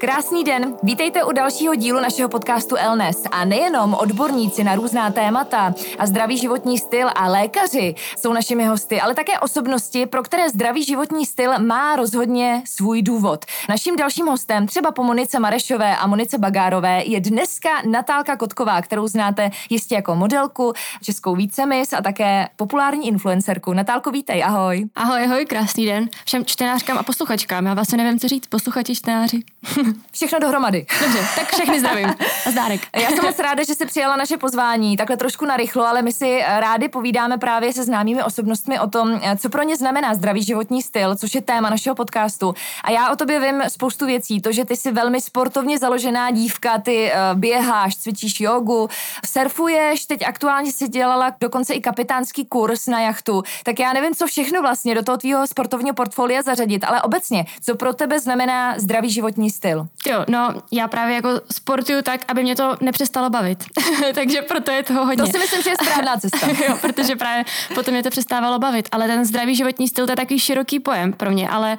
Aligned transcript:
Krásný 0.00 0.44
den, 0.44 0.76
vítejte 0.82 1.24
u 1.24 1.32
dalšího 1.32 1.74
dílu 1.74 2.00
našeho 2.00 2.28
podcastu 2.28 2.76
Elnes. 2.76 3.22
A 3.30 3.44
nejenom 3.44 3.94
odborníci 3.94 4.64
na 4.64 4.74
různá 4.74 5.10
témata 5.10 5.74
a 5.98 6.06
zdravý 6.06 6.38
životní 6.38 6.78
styl 6.78 7.08
a 7.14 7.28
lékaři 7.28 7.94
jsou 8.18 8.32
našimi 8.32 8.66
hosty, 8.66 9.00
ale 9.00 9.14
také 9.14 9.38
osobnosti, 9.38 10.06
pro 10.06 10.22
které 10.22 10.50
zdravý 10.50 10.84
životní 10.84 11.26
styl 11.26 11.58
má 11.58 11.96
rozhodně 11.96 12.62
svůj 12.66 13.02
důvod. 13.02 13.44
Naším 13.68 13.96
dalším 13.96 14.26
hostem, 14.26 14.66
třeba 14.66 14.92
po 14.92 15.02
Monice 15.02 15.38
Marešové 15.38 15.96
a 15.96 16.06
Monice 16.06 16.38
Bagárové, 16.38 17.02
je 17.04 17.20
dneska 17.20 17.68
Natálka 17.90 18.36
Kotková, 18.36 18.82
kterou 18.82 19.08
znáte 19.08 19.50
jistě 19.70 19.94
jako 19.94 20.16
modelku, 20.16 20.72
českou 21.02 21.34
vícemis 21.34 21.92
a 21.92 22.02
také 22.02 22.48
populární 22.56 23.08
influencerku. 23.08 23.72
Natálko, 23.72 24.10
vítej, 24.10 24.44
ahoj. 24.44 24.88
Ahoj, 24.94 25.24
ahoj, 25.24 25.46
krásný 25.46 25.86
den 25.86 26.08
všem 26.24 26.44
čtenářkám 26.44 26.98
a 26.98 27.02
posluchačkám. 27.02 27.66
Já 27.66 27.74
vlastně 27.74 27.98
nevím, 27.98 28.20
co 28.20 28.28
říct, 28.28 28.46
posluchači, 28.46 28.94
čtenáři. 28.94 29.42
Všechno 30.12 30.38
dohromady. 30.38 30.86
Dobře, 31.00 31.18
tak 31.36 31.52
všechny 31.52 31.80
zdravím. 31.80 32.14
A 32.46 32.50
zdárek. 32.50 32.80
Já 32.96 33.08
jsem 33.08 33.24
moc 33.24 33.38
ráda, 33.38 33.64
že 33.64 33.74
jsi 33.74 33.86
přijala 33.86 34.16
naše 34.16 34.36
pozvání, 34.36 34.96
takhle 34.96 35.16
trošku 35.16 35.44
narychlo, 35.44 35.86
ale 35.86 36.02
my 36.02 36.12
si 36.12 36.42
rádi 36.46 36.88
povídáme 36.88 37.38
právě 37.38 37.72
se 37.72 37.84
známými 37.84 38.22
osobnostmi 38.22 38.80
o 38.80 38.86
tom, 38.86 39.20
co 39.38 39.48
pro 39.48 39.62
ně 39.62 39.76
znamená 39.76 40.14
zdravý 40.14 40.42
životní 40.42 40.82
styl, 40.82 41.16
což 41.16 41.34
je 41.34 41.42
téma 41.42 41.70
našeho 41.70 41.94
podcastu. 41.94 42.54
A 42.84 42.90
já 42.90 43.10
o 43.12 43.16
tobě 43.16 43.40
vím 43.40 43.62
spoustu 43.68 44.06
věcí. 44.06 44.40
To, 44.40 44.52
že 44.52 44.64
ty 44.64 44.76
jsi 44.76 44.92
velmi 44.92 45.20
sportovně 45.20 45.78
založená 45.78 46.30
dívka, 46.30 46.78
ty 46.78 47.12
eh, 47.12 47.16
běháš, 47.34 47.96
cvičíš 47.96 48.40
jogu, 48.40 48.88
surfuješ, 49.26 50.06
teď 50.06 50.22
aktuálně 50.26 50.72
si 50.72 50.88
dělala 50.88 51.32
dokonce 51.40 51.74
i 51.74 51.80
kapitánský 51.80 52.44
kurz 52.44 52.86
na 52.86 53.00
jachtu. 53.00 53.42
Tak 53.62 53.78
já 53.78 53.92
nevím, 53.92 54.14
co 54.14 54.26
všechno 54.26 54.62
vlastně 54.62 54.94
do 54.94 55.02
toho 55.02 55.18
tvýho 55.18 55.46
sportovního 55.46 55.94
portfolia 55.94 56.42
zařadit, 56.42 56.84
ale 56.84 57.02
obecně, 57.02 57.46
co 57.62 57.74
pro 57.74 57.94
tebe 57.94 58.20
znamená 58.20 58.78
zdravý 58.78 59.10
životní 59.10 59.50
styl? 59.50 59.77
Styl? 59.86 60.12
Jo, 60.12 60.24
no 60.28 60.54
já 60.72 60.88
právě 60.88 61.14
jako 61.14 61.28
sportuju 61.52 62.02
tak, 62.02 62.20
aby 62.28 62.42
mě 62.42 62.56
to 62.56 62.76
nepřestalo 62.80 63.30
bavit. 63.30 63.64
Takže 64.14 64.42
proto 64.42 64.70
je 64.70 64.82
toho 64.82 65.04
hodně. 65.04 65.24
To 65.24 65.30
si 65.30 65.38
myslím, 65.38 65.62
že 65.62 65.70
je 65.70 65.76
správná 65.82 66.16
cesta. 66.16 66.46
jo, 66.68 66.78
protože 66.80 67.16
právě 67.16 67.44
potom 67.74 67.94
mě 67.94 68.02
to 68.02 68.10
přestávalo 68.10 68.58
bavit. 68.58 68.88
Ale 68.92 69.06
ten 69.06 69.24
zdravý 69.24 69.54
životní 69.54 69.88
styl 69.88 70.06
to 70.06 70.12
je 70.12 70.16
takový 70.16 70.38
široký 70.38 70.80
pojem 70.80 71.12
pro 71.12 71.30
mě, 71.30 71.48
ale 71.48 71.78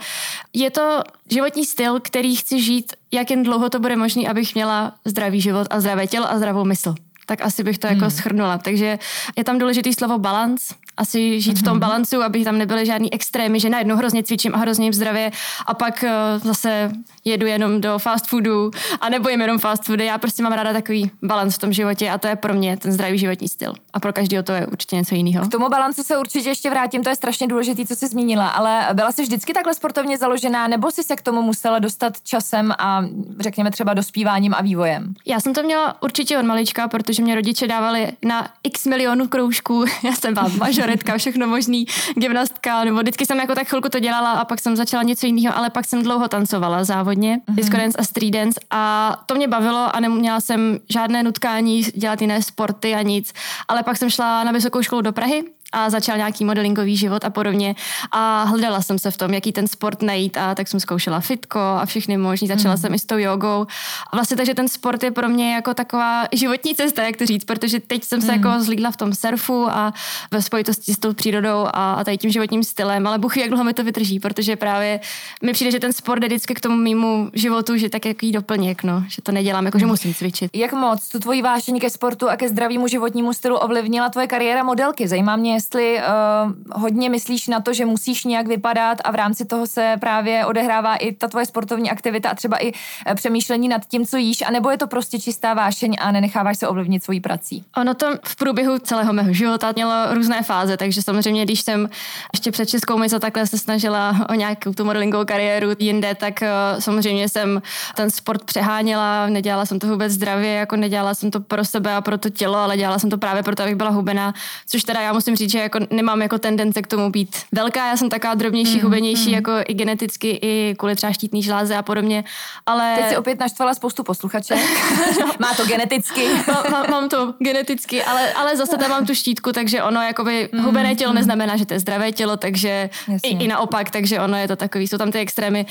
je 0.54 0.72
to 0.72 1.02
životní 1.30 1.66
styl, 1.66 2.00
který 2.00 2.36
chci 2.36 2.62
žít, 2.62 2.94
jak 3.12 3.32
jen 3.32 3.44
dlouho 3.44 3.70
to 3.70 3.80
bude 3.80 3.96
možné, 3.96 4.30
abych 4.30 4.56
měla 4.56 4.94
zdravý 5.06 5.42
život 5.42 5.68
a 5.70 5.80
zdravé 5.80 6.08
tělo 6.08 6.32
a 6.32 6.38
zdravou 6.38 6.66
mysl 6.66 6.96
tak 7.30 7.42
asi 7.42 7.64
bych 7.64 7.78
to 7.78 7.88
jako 7.88 8.02
hmm. 8.02 8.12
schrnula. 8.12 8.58
Takže 8.58 9.00
je 9.38 9.44
tam 9.44 9.60
důležitý 9.60 9.94
slovo 9.94 10.18
balans, 10.18 10.74
asi 11.00 11.42
žít 11.42 11.52
mm-hmm. 11.52 11.60
v 11.60 11.64
tom 11.64 11.74
mhm. 11.74 11.80
balancu, 11.80 12.22
aby 12.22 12.44
tam 12.44 12.58
nebyly 12.58 12.86
žádný 12.86 13.14
extrémy, 13.14 13.60
že 13.60 13.70
najednou 13.70 13.96
hrozně 13.96 14.24
cvičím 14.24 14.56
a 14.56 14.58
hrozně 14.58 14.86
jim 14.86 14.94
zdravě 14.94 15.32
a 15.66 15.74
pak 15.74 16.04
uh, 16.04 16.44
zase 16.44 16.92
jedu 17.26 17.46
jenom 17.46 17.82
do 17.82 18.00
fast 18.00 18.28
foodu 18.28 18.72
a 19.02 19.10
nebo 19.10 19.30
jim 19.30 19.42
jenom 19.42 19.60
fast 19.60 19.86
foody. 19.86 20.06
Já 20.06 20.18
prostě 20.18 20.44
mám 20.44 20.52
ráda 20.52 20.74
takový 20.74 21.12
balans 21.24 21.56
v 21.56 21.58
tom 21.58 21.74
životě 21.74 22.10
a 22.10 22.18
to 22.18 22.28
je 22.28 22.36
pro 22.36 22.54
mě 22.54 22.78
ten 22.78 22.92
zdravý 22.92 23.18
životní 23.18 23.48
styl. 23.48 23.74
A 23.94 24.00
pro 24.00 24.14
každého 24.14 24.44
to 24.44 24.52
je 24.52 24.68
určitě 24.68 24.96
něco 24.96 25.16
jiného. 25.16 25.46
K 25.46 25.52
tomu 25.52 25.70
balancu 25.70 26.04
se 26.04 26.18
určitě 26.18 26.50
ještě 26.50 26.70
vrátím, 26.70 27.04
to 27.04 27.10
je 27.10 27.16
strašně 27.16 27.48
důležité, 27.48 27.86
co 27.86 27.96
jsi 27.96 28.08
zmínila, 28.08 28.48
ale 28.48 28.88
byla 28.94 29.12
jsi 29.12 29.22
vždycky 29.22 29.54
takhle 29.54 29.74
sportovně 29.74 30.18
založená, 30.18 30.68
nebo 30.68 30.92
jsi 30.92 31.04
se 31.04 31.16
k 31.16 31.22
tomu 31.22 31.42
musela 31.42 31.80
dostat 31.80 32.22
časem 32.24 32.74
a 32.80 33.06
řekněme 33.40 33.72
třeba 33.72 33.94
dospíváním 33.94 34.54
a 34.54 34.62
vývojem? 34.62 35.14
Já 35.26 35.40
jsem 35.40 35.54
to 35.54 35.64
měla 35.64 36.02
určitě 36.02 36.38
od 36.38 36.46
malička, 36.46 36.88
protože 36.88 37.24
mě 37.24 37.36
rodiče 37.36 37.68
dávali 37.68 38.12
na 38.26 38.50
x 38.64 38.86
milionů 38.86 39.28
kroužků. 39.28 39.86
Já 40.04 40.12
jsem 40.12 40.36
mažor 40.58 40.89
baretka, 40.90 41.18
všechno 41.18 41.48
možný, 41.48 41.86
gymnastka, 42.16 42.84
nebo 42.84 43.00
vždycky 43.00 43.26
jsem 43.26 43.40
jako 43.40 43.56
tak 43.56 43.68
chvilku 43.68 43.90
to 43.90 44.00
dělala 44.00 44.32
a 44.32 44.46
pak 44.46 44.60
jsem 44.60 44.76
začala 44.76 45.04
něco 45.04 45.26
jiného, 45.26 45.58
ale 45.58 45.70
pak 45.70 45.86
jsem 45.86 46.04
dlouho 46.04 46.28
tancovala 46.28 46.84
závodně, 46.84 47.38
mm-hmm. 47.38 47.56
disco 47.56 47.78
dance 47.78 47.98
a 47.98 48.04
street 48.04 48.34
dance 48.34 48.60
a 48.72 49.16
to 49.26 49.36
mě 49.36 49.48
bavilo 49.48 49.96
a 49.96 50.00
neměla 50.00 50.42
jsem 50.42 50.80
žádné 50.90 51.24
nutkání 51.24 51.82
dělat 51.82 52.22
jiné 52.22 52.42
sporty 52.42 52.96
a 52.96 53.02
nic, 53.02 53.34
ale 53.68 53.84
pak 53.84 53.98
jsem 53.98 54.10
šla 54.10 54.44
na 54.44 54.52
vysokou 54.52 54.82
školu 54.82 55.02
do 55.02 55.12
Prahy 55.12 55.44
a 55.72 55.90
začal 55.90 56.18
nějaký 56.18 56.46
modelingový 56.46 56.98
život 56.98 57.26
a 57.26 57.30
podobně. 57.30 57.76
A 58.12 58.44
hledala 58.44 58.82
jsem 58.82 59.00
se 59.00 59.12
v 59.12 59.18
tom, 59.18 59.34
jaký 59.34 59.52
ten 59.52 59.68
sport 59.68 60.02
najít 60.02 60.38
a 60.38 60.56
tak 60.56 60.68
jsem 60.68 60.80
zkoušela 60.80 61.20
fitko 61.20 61.60
a 61.60 61.86
všechny 61.86 62.18
možný. 62.18 62.48
Začala 62.48 62.76
mm. 62.76 62.82
jsem 62.82 62.94
i 62.94 63.00
s 63.00 63.06
tou 63.06 63.18
jogou. 63.18 63.68
A 64.12 64.16
vlastně 64.16 64.38
takže 64.38 64.54
ten 64.54 64.68
sport 64.68 65.04
je 65.04 65.12
pro 65.12 65.30
mě 65.30 65.54
jako 65.54 65.74
taková 65.74 66.24
životní 66.32 66.76
cesta, 66.76 67.04
jak 67.04 67.18
to 67.18 67.26
říct, 67.26 67.46
protože 67.46 67.80
teď 67.80 68.04
jsem 68.04 68.22
se 68.22 68.28
mm. 68.28 68.34
jako 68.34 68.64
zlídla 68.64 68.92
v 68.92 68.98
tom 68.98 69.14
surfu 69.14 69.68
a 69.70 69.94
ve 70.32 70.42
spojitosti 70.42 70.94
s 70.94 71.00
tou 71.00 71.14
přírodou 71.14 71.66
a, 71.74 71.94
a 71.94 72.04
tady 72.04 72.18
tím 72.18 72.32
životním 72.32 72.64
stylem, 72.64 73.08
ale 73.08 73.18
buchy, 73.18 73.40
jak 73.40 73.50
dlouho 73.50 73.64
mi 73.64 73.74
to 73.74 73.84
vydrží, 73.84 74.20
protože 74.20 74.56
právě 74.56 75.00
mi 75.44 75.54
přijde, 75.54 75.72
že 75.72 75.80
ten 75.80 75.94
sport 75.94 76.24
je 76.24 76.30
vždycky 76.30 76.54
k 76.54 76.60
tomu 76.60 76.76
mýmu 76.76 77.30
životu, 77.34 77.78
že 77.78 77.90
tak 77.90 78.06
jaký 78.06 78.32
doplněk, 78.32 78.84
no, 78.84 79.04
že 79.08 79.22
to 79.22 79.32
nedělám, 79.32 79.66
jako 79.66 79.80
že 79.80 79.86
mm. 79.86 79.92
musím 79.92 80.14
cvičit. 80.14 80.52
Jak 80.54 80.74
moc 80.74 81.10
tu 81.10 81.20
tvoji 81.20 81.42
vášení 81.42 81.80
ke 81.80 81.90
sportu 81.90 82.30
a 82.30 82.36
ke 82.36 82.50
zdravému 82.50 82.88
životnímu 82.88 83.34
stylu 83.34 83.58
ovlivnila 83.58 84.10
tvoje 84.10 84.28
kariéra 84.28 84.64
modelky? 84.64 85.08
Zajímá 85.08 85.36
mě, 85.36 85.59
jestli 85.60 86.00
uh, 86.00 86.82
hodně 86.82 87.10
myslíš 87.10 87.48
na 87.48 87.60
to, 87.60 87.74
že 87.74 87.86
musíš 87.86 88.24
nějak 88.24 88.48
vypadat 88.48 88.98
a 89.04 89.12
v 89.12 89.16
rámci 89.16 89.46
toho 89.46 89.68
se 89.68 89.96
právě 90.00 90.46
odehrává 90.46 90.96
i 90.96 91.12
ta 91.12 91.28
tvoje 91.28 91.46
sportovní 91.46 91.92
aktivita 91.92 92.30
a 92.30 92.36
třeba 92.36 92.58
i 92.58 92.72
uh, 92.72 93.14
přemýšlení 93.16 93.68
nad 93.68 93.86
tím, 93.86 94.06
co 94.06 94.18
jíš, 94.18 94.42
anebo 94.42 94.72
je 94.72 94.78
to 94.78 94.88
prostě 94.88 95.20
čistá 95.20 95.54
vášeň 95.54 95.96
a 96.00 96.12
nenecháváš 96.12 96.58
se 96.58 96.68
ovlivnit 96.68 97.04
svojí 97.04 97.20
prací? 97.20 97.64
Ono 97.78 97.94
to 97.94 98.08
v 98.24 98.36
průběhu 98.36 98.80
celého 98.80 99.14
mého 99.14 99.34
života 99.34 99.72
mělo 99.76 100.14
různé 100.14 100.44
fáze, 100.44 100.78
takže 100.78 101.02
samozřejmě, 101.02 101.44
když 101.46 101.62
jsem 101.62 101.90
ještě 102.34 102.52
před 102.52 102.70
Českou 102.70 102.98
myc 102.98 103.14
a 103.14 103.20
takhle 103.20 103.48
se 103.48 103.58
snažila 103.58 104.26
o 104.30 104.34
nějakou 104.34 104.74
tu 104.74 104.86
modelingovou 104.86 105.26
kariéru 105.26 105.70
jinde, 105.80 106.16
tak 106.16 106.34
uh, 106.42 106.80
samozřejmě 106.80 107.30
jsem 107.30 107.62
ten 107.96 108.12
sport 108.12 108.44
přeháněla, 108.44 109.28
nedělala 109.28 109.66
jsem 109.66 109.80
to 109.80 109.88
vůbec 109.88 110.12
zdravě, 110.14 110.54
jako 110.54 110.76
nedělala 110.76 111.14
jsem 111.14 111.32
to 111.32 111.40
pro 111.40 111.66
sebe 111.66 111.96
a 111.96 112.02
pro 112.02 112.18
to 112.18 112.30
tělo, 112.30 112.58
ale 112.58 112.78
dělala 112.78 113.00
jsem 113.00 113.10
to 113.10 113.18
právě 113.18 113.44
proto, 113.44 113.64
abych 113.64 113.76
byla 113.76 113.90
hubená, 113.90 114.34
což 114.68 114.84
teda 114.84 115.02
já 115.02 115.14
musím 115.14 115.36
říct, 115.36 115.49
že 115.50 115.60
jako 115.60 115.80
nemám 115.92 116.22
jako 116.22 116.38
tendence 116.38 116.82
k 116.82 116.88
tomu 116.88 117.10
být 117.10 117.36
velká, 117.52 117.88
já 117.88 117.98
jsem 117.98 118.10
taková 118.10 118.34
drobnější, 118.34 118.76
mm, 118.76 118.84
hubenější, 118.84 119.28
mm. 119.28 119.34
jako 119.34 119.52
i 119.68 119.74
geneticky, 119.74 120.40
i 120.42 120.76
kvůli 120.78 120.96
třeba 120.96 121.14
štítný 121.14 121.44
žláze 121.44 121.76
a 121.76 121.82
podobně, 121.82 122.24
ale... 122.66 122.96
Teď 122.98 123.10
si 123.10 123.18
opět 123.18 123.40
naštvala 123.40 123.74
spoustu 123.74 124.04
posluchačů. 124.04 124.54
Má 125.40 125.54
to 125.54 125.66
geneticky. 125.66 126.28
mám, 126.48 126.64
mám, 126.72 126.90
mám 126.92 127.10
to 127.10 127.34
geneticky, 127.40 128.04
ale, 128.04 128.34
ale 128.34 128.58
zase 128.58 128.78
tam 128.78 128.90
mám 128.90 129.06
tu 129.06 129.16
štítku, 129.16 129.52
takže 129.52 129.84
ono 129.84 130.02
jakoby 130.02 130.50
mm, 130.52 130.64
hubené 130.64 130.96
tělo 130.96 131.12
mm. 131.12 131.16
neznamená, 131.16 131.58
že 131.58 131.66
to 131.66 131.74
je 131.74 131.80
zdravé 131.80 132.12
tělo, 132.12 132.38
takže 132.38 132.90
i, 133.24 133.44
i, 133.44 133.48
naopak, 133.48 133.90
takže 133.90 134.20
ono 134.20 134.38
je 134.38 134.48
to 134.48 134.56
takový, 134.56 134.88
jsou 134.88 134.98
tam 134.98 135.12
ty 135.12 135.20
extrémy. 135.20 135.66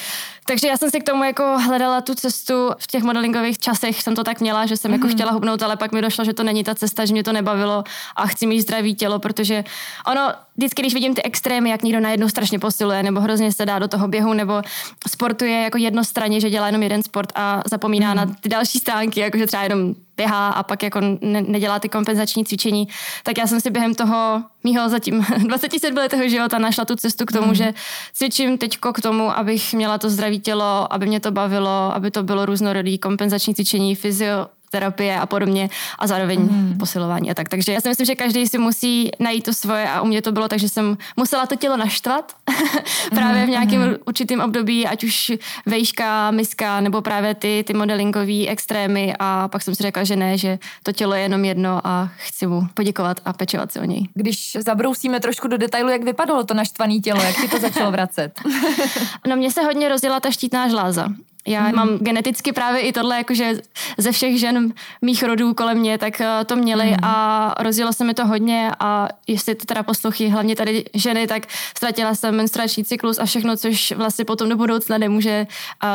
Takže 0.47 0.69
já 0.69 0.77
jsem 0.77 0.91
si 0.91 1.01
k 1.01 1.05
tomu 1.05 1.25
jako 1.25 1.59
hledala 1.59 2.01
tu 2.01 2.15
cestu 2.15 2.71
v 2.79 2.87
těch 2.87 3.03
modelingových 3.03 3.59
časech, 3.59 4.03
jsem 4.03 4.15
to 4.15 4.25
tak 4.25 4.41
měla, 4.41 4.67
že 4.67 4.77
jsem 4.77 4.91
mm. 4.91 4.95
jako 4.95 5.07
mhm. 5.07 5.15
chtěla 5.15 5.33
hubnout, 5.33 5.63
ale 5.63 5.77
pak 5.77 5.93
mi 5.93 6.03
došlo, 6.03 6.25
že 6.25 6.33
to 6.33 6.43
není 6.43 6.65
ta 6.65 6.75
cesta, 6.75 7.05
že 7.05 7.13
mě 7.13 7.25
to 7.25 7.33
nebavilo 7.33 7.85
a 8.17 8.27
chci 8.27 8.47
mít 8.47 8.61
zdravý 8.61 8.95
tělo, 8.95 9.19
protože 9.19 9.65
ono, 10.07 10.33
vždycky, 10.57 10.83
když 10.83 10.95
vidím 10.95 11.15
ty 11.15 11.23
extrémy, 11.23 11.71
jak 11.71 11.83
někdo 11.83 12.01
najednou 12.01 12.29
strašně 12.29 12.59
posiluje, 12.59 13.03
nebo 13.03 13.21
hrozně 13.21 13.53
se 13.53 13.67
dá 13.67 13.79
do 13.79 13.89
toho 13.89 14.09
běhu, 14.09 14.33
nebo 14.33 14.63
sportuje 15.09 15.63
jako 15.63 15.79
jednostranně, 15.79 16.41
že 16.41 16.51
dělá 16.51 16.67
jenom 16.67 16.83
jeden 16.83 17.03
sport 17.03 17.33
a 17.35 17.63
zapomíná 17.71 18.11
mm. 18.11 18.17
na 18.17 18.27
ty 18.41 18.49
další 18.49 18.79
stánky, 18.79 19.21
jakože 19.21 19.47
třeba 19.47 19.63
jenom 19.63 19.95
běhá 20.17 20.49
a 20.49 20.63
pak 20.63 20.83
jako 20.83 21.01
ne, 21.21 21.43
nedělá 21.43 21.79
ty 21.79 21.89
kompenzační 21.89 22.45
cvičení, 22.45 22.89
tak 23.23 23.39
já 23.39 23.47
jsem 23.47 23.61
si 23.61 23.71
během 23.71 23.95
toho 23.95 24.43
mýho 24.65 24.89
zatím 24.89 25.27
27 25.47 25.97
letého 25.97 26.29
života 26.29 26.59
našla 26.59 26.85
tu 26.85 26.97
cestu 26.97 27.25
k 27.25 27.33
tomu, 27.33 27.47
mm. 27.47 27.55
že 27.55 27.75
cvičím 28.13 28.59
teďko 28.59 28.93
k 28.93 29.01
tomu, 29.01 29.39
abych 29.39 29.75
měla 29.75 29.99
to 29.99 30.11
zdravé 30.11 30.37
tělo, 30.37 30.93
aby 30.93 31.07
mě 31.07 31.21
to 31.21 31.31
bavilo, 31.31 31.95
aby 31.95 32.11
to 32.11 32.23
bylo 32.23 32.47
různorodý 32.47 32.99
kompenzační 32.99 33.55
cvičení, 33.55 33.95
fyzio, 33.95 34.47
terapie 34.71 35.17
a 35.17 35.27
podobně 35.27 35.71
a 35.99 36.07
zároveň 36.07 36.41
mm. 36.41 36.79
posilování 36.79 37.31
a 37.31 37.35
tak. 37.35 37.49
Takže 37.49 37.73
já 37.73 37.81
si 37.81 37.89
myslím, 37.89 38.07
že 38.07 38.15
každý 38.15 38.47
si 38.47 38.59
musí 38.59 39.11
najít 39.19 39.45
to 39.45 39.55
svoje 39.55 39.89
a 39.89 40.01
u 40.01 40.07
mě 40.07 40.23
to 40.23 40.33
bylo 40.33 40.49
tak, 40.49 40.59
že 40.59 40.69
jsem 40.69 40.99
musela 41.17 41.47
to 41.47 41.57
tělo 41.57 41.77
naštvat 41.77 42.37
právě 43.11 43.47
v 43.47 43.49
nějakém 43.49 43.89
mm. 43.89 43.97
určitém 44.07 44.41
období, 44.41 44.87
ať 44.87 45.05
už 45.05 45.33
vejška, 45.67 46.31
miska 46.31 46.81
nebo 46.81 47.03
právě 47.03 47.35
ty, 47.35 47.65
ty 47.67 47.75
modelingové 47.75 48.47
extrémy 48.47 49.15
a 49.19 49.49
pak 49.49 49.63
jsem 49.63 49.75
si 49.75 49.83
řekla, 49.83 50.05
že 50.05 50.17
ne, 50.17 50.39
že 50.39 50.59
to 50.83 50.93
tělo 50.93 51.15
je 51.15 51.23
jenom 51.23 51.45
jedno 51.45 51.81
a 51.85 52.11
chci 52.17 52.47
mu 52.47 52.63
poděkovat 52.75 53.21
a 53.25 53.33
pečovat 53.33 53.73
si 53.73 53.81
o 53.81 53.85
něj. 53.85 54.09
Když 54.15 54.57
zabrousíme 54.61 55.21
trošku 55.21 55.49
do 55.49 55.59
detailu, 55.59 55.89
jak 55.89 56.03
vypadalo 56.03 56.45
to 56.45 56.55
naštvané 56.55 56.99
tělo, 56.99 57.23
jak 57.23 57.37
ti 57.37 57.49
to 57.49 57.59
začalo 57.59 57.91
vracet? 57.91 58.41
no 59.29 59.37
mně 59.37 59.51
se 59.51 59.63
hodně 59.63 59.89
rozděla 59.89 60.21
ta 60.21 60.31
štítná 60.31 60.69
žláza 60.69 61.09
Já 61.49 61.69
mm. 61.69 61.75
mám 61.75 61.99
geneticky 61.99 62.53
právě 62.53 62.81
i 62.81 62.93
tohle, 62.93 63.17
jakože 63.17 63.55
ze 63.99 64.13
všech 64.13 64.41
žen 64.41 64.73
mých 65.03 65.23
rodů 65.23 65.55
kolem 65.55 65.79
mě, 65.79 65.99
tak 65.99 66.21
eh, 66.21 66.45
to 66.47 66.57
měli 66.57 66.87
mm. 66.91 66.97
a 67.03 67.55
rozjelo 67.61 67.93
se 67.93 68.05
mi 68.05 68.15
to 68.15 68.27
hodně 68.27 68.71
a 68.81 69.09
jestli 69.27 69.55
to 69.55 69.65
teda 69.67 69.83
poslouchy 69.83 70.29
hlavně 70.29 70.57
tady 70.57 70.85
ženy, 70.95 71.27
tak 71.27 71.43
ztratila 71.77 72.15
jsem 72.15 72.37
menstruační 72.37 72.85
cyklus 72.85 73.19
a 73.19 73.25
všechno, 73.25 73.57
což 73.57 73.93
vlastně 73.93 74.25
potom 74.25 74.49
do 74.49 74.57
budoucna 74.57 74.99
nemůže 74.99 75.47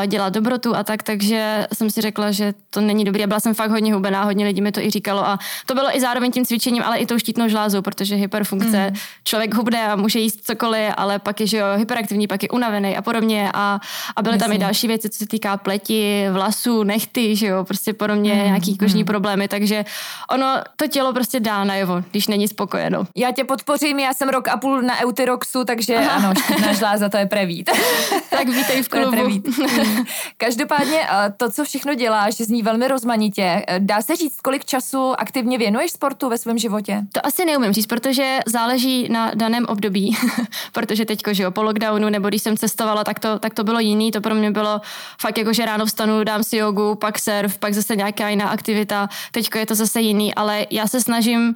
eh, 0.02 0.06
dělat 0.06 0.32
dobrotu 0.32 0.76
a 0.76 0.84
tak, 0.84 1.02
takže 1.02 1.66
jsem 1.72 1.90
si 1.90 2.00
řekla, 2.00 2.30
že 2.30 2.54
to 2.70 2.80
není 2.80 3.04
dobrý 3.04 3.24
a 3.24 3.26
byla 3.26 3.40
jsem 3.40 3.54
fakt 3.54 3.70
hodně 3.70 3.94
hubená, 3.94 4.24
hodně 4.24 4.44
lidí 4.44 4.60
mi 4.60 4.72
to 4.72 4.80
i 4.80 4.90
říkalo 4.90 5.26
a 5.26 5.38
to 5.66 5.74
bylo 5.74 5.96
i 5.96 6.00
zároveň 6.00 6.32
tím 6.32 6.44
cvičením, 6.44 6.82
ale 6.82 6.98
i 6.98 7.06
tou 7.06 7.18
štítnou 7.18 7.48
žlázou, 7.48 7.82
protože 7.82 8.14
hyperfunkce, 8.14 8.90
mm. 8.90 8.96
člověk 9.24 9.54
hubne 9.54 9.88
a 9.88 9.96
může 9.96 10.18
jíst 10.18 10.46
cokoliv, 10.46 10.92
ale 10.96 11.18
pak 11.18 11.40
je 11.40 11.46
že 11.54 11.58
jo, 11.58 11.66
hyperaktivní, 11.76 12.26
pak 12.26 12.42
je 12.42 12.48
unavený 12.48 12.96
a 12.96 13.02
podobně 13.02 13.50
a, 13.54 13.80
a 14.16 14.22
byly 14.22 14.34
Jasně. 14.34 14.44
tam 14.44 14.52
i 14.56 14.58
další 14.58 14.86
věci, 14.86 15.10
co 15.10 15.18
se 15.18 15.26
týká 15.26 15.43
pleti, 15.56 16.26
vlasů, 16.30 16.82
nechty, 16.82 17.36
že 17.36 17.46
jo, 17.46 17.64
prostě 17.64 17.92
podobně 17.92 18.34
mm. 18.34 18.44
nějaký 18.44 18.78
kožní 18.78 19.00
mm. 19.00 19.06
problémy, 19.06 19.48
takže 19.48 19.84
ono 20.30 20.54
to 20.76 20.86
tělo 20.86 21.12
prostě 21.12 21.40
dá 21.40 21.64
najevo, 21.64 22.02
když 22.10 22.28
není 22.28 22.48
spokojeno. 22.48 23.04
Já 23.16 23.32
tě 23.32 23.44
podpořím, 23.44 23.98
já 23.98 24.14
jsem 24.14 24.28
rok 24.28 24.48
a 24.48 24.56
půl 24.56 24.82
na 24.82 25.00
Eutiroxu, 25.00 25.64
takže 25.64 25.96
Aha. 25.96 26.10
ano, 26.10 26.34
štítná 26.44 26.72
žláza 26.84 27.08
to 27.08 27.16
je 27.16 27.26
prevít. 27.26 27.70
tak 28.30 28.48
vítej 28.48 28.82
v 28.82 28.88
klubu. 28.88 29.42
Každopádně 30.36 31.00
eh, 31.00 31.32
to, 31.36 31.50
co 31.50 31.64
všechno 31.64 31.94
děláš, 31.94 32.34
zní 32.34 32.62
velmi 32.62 32.88
rozmanitě. 32.88 33.64
Eh, 33.68 33.80
dá 33.80 34.02
se 34.02 34.16
říct, 34.16 34.40
kolik 34.40 34.64
času 34.64 35.20
aktivně 35.20 35.58
věnuješ 35.58 35.90
sportu 35.92 36.28
ve 36.28 36.38
svém 36.38 36.58
životě? 36.58 37.02
To 37.12 37.26
asi 37.26 37.44
neumím 37.44 37.72
říct, 37.72 37.86
protože 37.86 38.38
záleží 38.46 39.08
na 39.08 39.30
daném 39.34 39.66
období, 39.68 40.16
protože 40.72 41.04
teďko, 41.04 41.34
že 41.34 41.42
jo, 41.42 41.50
po 41.50 41.62
lockdownu, 41.62 42.08
nebo 42.08 42.28
když 42.28 42.42
jsem 42.42 42.56
cestovala, 42.56 43.04
tak 43.04 43.18
to, 43.18 43.38
tak 43.38 43.54
to 43.54 43.64
bylo 43.64 43.80
jiný, 43.80 44.10
to 44.10 44.20
pro 44.20 44.34
mě 44.34 44.50
bylo 44.50 44.80
fakt 45.20 45.33
jako, 45.38 45.52
že 45.52 45.66
ráno 45.66 45.86
vstanu, 45.86 46.24
dám 46.24 46.42
si 46.42 46.56
jogu, 46.56 46.94
pak 46.94 47.18
surf, 47.18 47.58
pak 47.58 47.74
zase 47.74 47.96
nějaká 47.96 48.28
jiná 48.28 48.48
aktivita, 48.48 49.08
teďko 49.32 49.58
je 49.58 49.66
to 49.66 49.74
zase 49.74 50.00
jiný, 50.00 50.34
ale 50.34 50.66
já 50.70 50.88
se 50.88 51.00
snažím 51.00 51.54